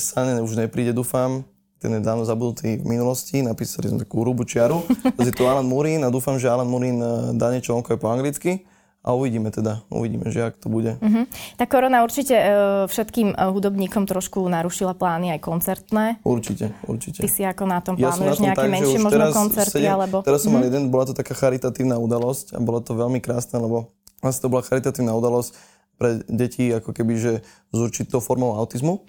Sane 0.00 0.40
už 0.40 0.56
nepríde, 0.56 0.96
dúfam. 0.96 1.44
Ten 1.78 1.92
je 1.96 2.00
dávno 2.00 2.24
zabudnutý 2.24 2.80
v 2.80 2.86
minulosti, 2.88 3.44
napísali 3.44 3.92
sme 3.92 4.00
takú 4.00 4.24
hrubú 4.24 4.48
čiaru. 4.48 4.88
je 5.20 5.32
to 5.36 5.44
Alan 5.44 5.68
Murin 5.68 6.00
a 6.00 6.08
dúfam, 6.08 6.40
že 6.40 6.48
Alan 6.48 6.68
Murin 6.68 6.96
eh, 6.96 7.08
dá 7.36 7.52
niečo 7.52 7.76
onko 7.76 8.00
po 8.00 8.08
anglicky 8.08 8.64
a 9.04 9.12
uvidíme 9.12 9.52
teda, 9.52 9.84
uvidíme, 9.92 10.32
že 10.32 10.48
ak 10.48 10.64
to 10.64 10.72
bude. 10.72 10.96
Uh-huh. 10.96 11.28
Tá 11.60 11.68
korona 11.68 12.00
určite 12.00 12.32
uh, 12.32 12.88
všetkým 12.88 13.36
uh, 13.36 13.52
hudobníkom 13.52 14.08
trošku 14.08 14.40
narušila 14.48 14.96
plány 14.96 15.36
aj 15.36 15.40
koncertné. 15.44 16.24
Určite, 16.24 16.72
určite. 16.88 17.20
Ty 17.20 17.28
si 17.28 17.44
ako 17.44 17.68
na 17.68 17.84
tom 17.84 18.00
plánuješ 18.00 18.40
ja 18.40 18.44
nejaké 18.48 18.64
tak, 18.64 18.72
menšie 18.72 18.98
možno 19.04 19.24
koncerty? 19.28 19.84
Sedem, 19.84 19.92
alebo... 19.92 20.24
Teraz 20.24 20.40
som 20.40 20.56
uh-huh. 20.56 20.64
mal 20.64 20.72
jeden, 20.72 20.88
bola 20.88 21.04
to 21.04 21.12
taká 21.12 21.36
charitatívna 21.36 22.00
udalosť 22.00 22.56
a 22.56 22.58
bolo 22.64 22.80
to 22.80 22.96
veľmi 22.96 23.20
krásne, 23.20 23.60
lebo 23.60 23.92
vlastne 24.24 24.40
to 24.40 24.48
bola 24.48 24.64
charitatívna 24.64 25.12
udalosť 25.12 25.52
pre 26.00 26.24
deti 26.24 26.72
ako 26.72 26.90
keby, 26.96 27.14
že 27.20 27.32
s 27.44 27.78
určitou 27.78 28.24
formou 28.24 28.56
autizmu. 28.56 29.04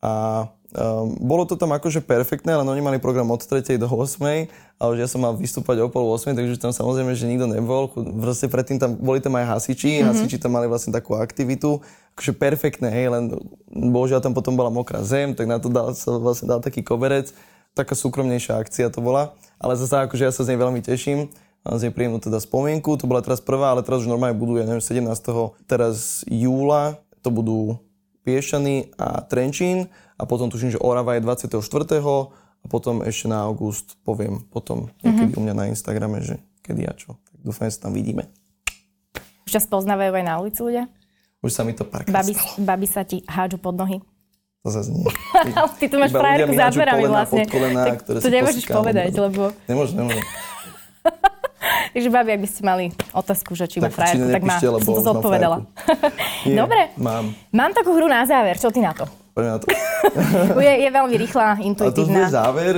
A 0.00 0.46
Um, 0.70 1.18
bolo 1.18 1.42
to 1.50 1.58
tam 1.58 1.74
akože 1.74 1.98
perfektné, 1.98 2.54
ale 2.54 2.62
oni 2.62 2.78
mali 2.78 3.02
program 3.02 3.26
od 3.34 3.42
3. 3.42 3.74
do 3.74 3.90
8. 3.90 4.46
A 4.78 4.82
už 4.86 5.02
ja 5.02 5.08
som 5.10 5.18
mal 5.18 5.34
vystúpať 5.34 5.82
o 5.82 5.90
pol 5.90 6.06
8, 6.14 6.38
takže 6.38 6.62
tam 6.62 6.70
samozrejme, 6.70 7.10
že 7.18 7.26
nikto 7.26 7.50
nebol. 7.50 7.90
Proste 7.90 8.46
predtým 8.46 8.78
tam 8.78 8.94
boli 8.94 9.18
tam 9.18 9.34
aj 9.34 9.58
hasiči, 9.58 9.98
mm-hmm. 9.98 10.08
hasiči 10.14 10.38
tam 10.38 10.54
mali 10.54 10.70
vlastne 10.70 10.94
takú 10.94 11.18
aktivitu. 11.18 11.82
Akože 12.14 12.32
perfektné, 12.38 12.86
hej, 12.86 13.10
len 13.10 13.34
bohužiaľ 13.66 14.22
tam 14.22 14.30
potom 14.30 14.54
bola 14.54 14.70
mokrá 14.70 15.02
zem, 15.02 15.34
tak 15.34 15.50
na 15.50 15.58
to 15.58 15.66
dal, 15.66 15.90
sa 15.90 16.14
vlastne 16.16 16.46
dal 16.46 16.62
taký 16.62 16.86
koberec. 16.86 17.34
Taká 17.74 17.98
súkromnejšia 17.98 18.62
akcia 18.62 18.94
to 18.94 19.02
bola. 19.02 19.34
Ale 19.58 19.74
zase 19.74 20.06
akože 20.06 20.22
ja 20.22 20.32
sa 20.32 20.46
z 20.46 20.54
nej 20.54 20.58
veľmi 20.58 20.86
teším. 20.86 21.30
Mám 21.66 21.76
z 21.76 21.90
nej 21.90 21.92
príjemnú 21.92 22.22
teda 22.22 22.38
spomienku. 22.38 22.94
To 22.96 23.10
bola 23.10 23.20
teraz 23.20 23.42
prvá, 23.42 23.74
ale 23.74 23.84
teraz 23.84 24.06
už 24.06 24.08
normálne 24.08 24.38
budú, 24.38 24.56
ja 24.56 24.64
neviem, 24.64 24.80
17. 24.80 25.02
teraz 25.66 26.22
júla. 26.30 26.96
To 27.20 27.28
budú 27.28 27.76
Piešany 28.22 28.92
a 29.00 29.24
Trenčín 29.24 29.88
a 30.20 30.22
potom 30.28 30.52
tuším, 30.52 30.76
že 30.76 30.78
Orava 30.80 31.16
je 31.16 31.24
24. 31.24 31.56
a 32.60 32.64
potom 32.68 33.00
ešte 33.00 33.26
na 33.26 33.48
august 33.48 33.96
poviem 34.04 34.44
potom 34.52 34.92
niekedy 35.00 35.32
mm-hmm. 35.32 35.40
u 35.40 35.44
mňa 35.48 35.54
na 35.56 35.64
Instagrame, 35.72 36.20
že 36.20 36.36
kedy 36.60 36.84
a 36.84 36.92
čo. 36.92 37.16
Tak 37.16 37.36
dúfam, 37.40 37.66
že 37.66 37.80
sa 37.80 37.88
tam 37.88 37.96
vidíme. 37.96 38.28
Už 39.48 39.56
ťa 39.56 39.64
spoznávajú 39.64 40.12
aj 40.12 40.24
na 40.24 40.34
ulici 40.38 40.60
ľudia? 40.60 40.84
Už 41.40 41.56
sa 41.56 41.64
mi 41.64 41.72
to 41.72 41.88
párkrát 41.88 42.12
babi, 42.12 42.36
babi 42.60 42.86
sa 42.86 43.00
ti 43.00 43.24
hádžu 43.24 43.56
pod 43.56 43.80
nohy? 43.80 44.04
To 44.60 44.68
zase 44.68 44.92
nie. 44.92 45.08
Ty 45.80 45.86
tu 45.88 45.96
máš 45.96 46.12
frajerku 46.12 46.52
za 46.52 46.68
dverami 46.68 47.08
vlastne. 47.08 47.48
Kolena, 47.48 47.96
tak 47.96 48.04
to 48.04 48.28
nemôžeš 48.28 48.68
povedať, 48.68 49.16
lebo... 49.16 49.56
Nemôžem, 49.64 50.04
nemôžem. 50.04 50.20
Takže 51.90 52.08
babi, 52.10 52.30
ak 52.36 52.40
by 52.40 52.48
ste 52.48 52.62
mali 52.62 52.84
otázku, 53.10 53.58
že 53.58 53.66
či 53.66 53.82
má 53.82 53.90
frajerku, 53.90 54.30
tak 54.30 54.42
má, 54.46 54.56
som 54.58 54.94
to 54.94 55.02
zodpovedala. 55.02 55.66
Dobre. 56.62 56.94
Mám. 56.98 57.34
Mám 57.50 57.70
takú 57.74 57.94
hru 57.94 58.06
na 58.06 58.22
záver, 58.26 58.58
čo 58.58 58.70
ty 58.70 58.78
na 58.78 58.94
to? 58.94 59.06
Poďme 59.34 59.50
na 59.54 59.58
to. 59.58 59.66
je, 60.66 60.72
je 60.86 60.90
veľmi 60.90 61.16
rýchla, 61.18 61.62
intuitívna. 61.62 62.26
A 62.26 62.30
to 62.30 62.30
je 62.30 62.34
záver? 62.34 62.74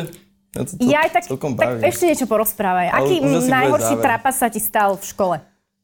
Ja, 0.53 0.61
to, 0.69 0.73
to 0.77 0.85
ja 0.85 0.99
aj 1.09 1.11
tak, 1.17 1.23
tak 1.33 1.69
ešte 1.81 2.05
niečo 2.13 2.27
porozprávaj. 2.29 2.93
Aký 2.93 3.25
najhorší 3.25 3.97
trapas 4.05 4.37
sa 4.37 4.53
ti 4.53 4.61
stal 4.61 5.01
v 5.01 5.05
škole? 5.05 5.37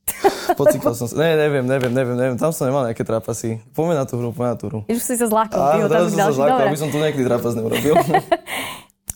Pocikol 0.61 0.93
som 0.97 1.09
sa. 1.09 1.15
Ne, 1.17 1.37
neviem, 1.37 1.65
neviem, 1.65 1.93
neviem, 1.93 2.17
neviem. 2.17 2.37
Tam 2.37 2.53
som 2.53 2.69
nemal 2.69 2.85
nejaké 2.89 3.05
trapasy. 3.05 3.61
Poďme 3.77 3.97
na 3.97 4.05
tú 4.09 4.21
hru, 4.21 4.33
poďme 4.33 4.51
na 4.53 4.57
tú 4.57 4.65
hru. 4.69 4.79
Už 4.89 5.01
si 5.01 5.15
sa 5.17 5.29
zlákol. 5.29 5.57
Áno, 5.57 5.89
teraz 5.89 6.13
som 6.13 6.19
sa 6.21 6.33
zlákol, 6.33 6.65
aby 6.69 6.79
som 6.81 6.89
tu 6.89 6.99
nejaký 7.01 7.23
trapas 7.25 7.53
neurobil. 7.57 7.95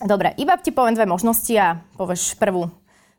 Dobre, 0.03 0.35
iba 0.35 0.59
ti 0.59 0.73
poviem 0.75 0.97
dve 0.97 1.07
možnosti 1.07 1.53
a 1.55 1.79
povieš 1.95 2.35
prvú. 2.35 2.67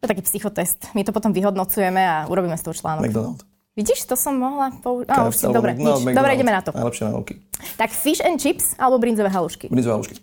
To 0.05 0.13
je 0.13 0.21
taký 0.21 0.29
psychotest. 0.29 0.93
My 0.93 1.01
to 1.01 1.17
potom 1.17 1.33
vyhodnocujeme 1.33 1.97
a 1.97 2.29
urobíme 2.29 2.53
z 2.61 2.69
toho 2.69 2.77
článok. 2.77 3.09
McDonald. 3.09 3.41
Vidíš, 3.73 4.05
to 4.05 4.21
som 4.21 4.37
mohla 4.37 4.69
použiť. 4.85 5.09
No, 5.09 5.33
už 5.33 5.35
si, 5.35 5.49
dobre, 5.49 5.73
no, 5.81 5.97
nič. 5.97 6.13
dobre, 6.13 6.37
ideme 6.37 6.53
na 6.53 6.61
to. 6.61 6.77
Najlepšie 6.77 7.09
náuky. 7.09 7.41
Tak 7.81 7.89
fish 7.89 8.21
and 8.21 8.37
chips 8.37 8.77
alebo 8.77 9.01
brinzové 9.01 9.33
halušky? 9.33 9.73
Brinzové 9.73 9.97
halušky. 9.97 10.21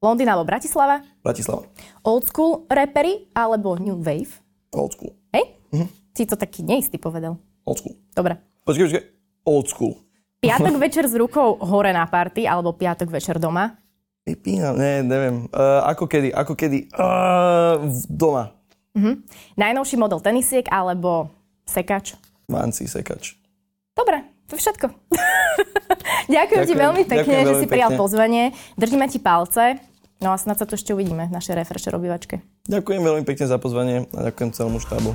Londýn 0.00 0.32
alebo 0.32 0.48
Bratislava? 0.48 1.04
Bratislava. 1.20 1.68
Old 2.08 2.24
school 2.24 2.64
repery 2.72 3.28
alebo 3.36 3.76
new 3.76 4.00
wave? 4.00 4.32
Old 4.72 4.96
school. 4.96 5.12
Hej? 5.36 5.44
Mhm. 5.76 5.86
Si 6.16 6.24
to 6.24 6.40
taký 6.40 6.64
neistý 6.64 6.96
povedal. 6.96 7.36
Old 7.68 7.84
school. 7.84 8.00
Dobre. 8.16 8.40
Počkej, 8.64 8.84
počkej. 8.88 9.04
Old 9.44 9.68
school. 9.68 9.92
Piatok 10.40 10.80
večer 10.88 11.04
s 11.04 11.12
rukou 11.12 11.60
hore 11.60 11.92
na 11.92 12.08
party 12.08 12.48
alebo 12.48 12.72
piatok 12.72 13.12
večer 13.12 13.36
doma? 13.36 13.76
Vypínam, 14.24 14.74
ne, 14.74 15.04
neviem. 15.04 15.46
Uh, 15.52 15.84
ako 15.86 16.08
kedy, 16.08 16.32
ako 16.32 16.52
kedy? 16.56 16.88
Uh, 16.96 17.92
doma. 18.10 18.57
Uh-huh. 18.96 19.20
Najnovší 19.58 19.96
model 20.00 20.20
tenisiek 20.22 20.64
alebo 20.70 21.32
sekač? 21.68 22.16
Vanci 22.48 22.88
sekač. 22.88 23.36
Dobre, 23.92 24.24
to 24.48 24.56
je 24.56 24.60
všetko. 24.64 24.86
ďakujem, 26.32 26.32
ďakujem 26.38 26.62
ti 26.64 26.74
veľmi 26.74 27.02
pekne, 27.04 27.36
že 27.44 27.54
si 27.60 27.66
prijal 27.68 27.92
pozvanie. 27.98 28.56
Držíme 28.80 29.10
ti 29.10 29.20
palce. 29.20 29.76
No 30.18 30.34
a 30.34 30.36
snad 30.40 30.58
sa 30.58 30.66
tu 30.66 30.74
ešte 30.74 30.90
uvidíme 30.90 31.30
v 31.30 31.34
našej 31.34 31.54
refresher 31.54 31.94
obývačke. 31.94 32.42
Ďakujem 32.66 33.02
veľmi 33.06 33.22
pekne 33.22 33.46
za 33.46 33.58
pozvanie 33.62 34.10
a 34.10 34.20
ďakujem 34.26 34.50
celému 34.50 34.82
štábu. 34.82 35.14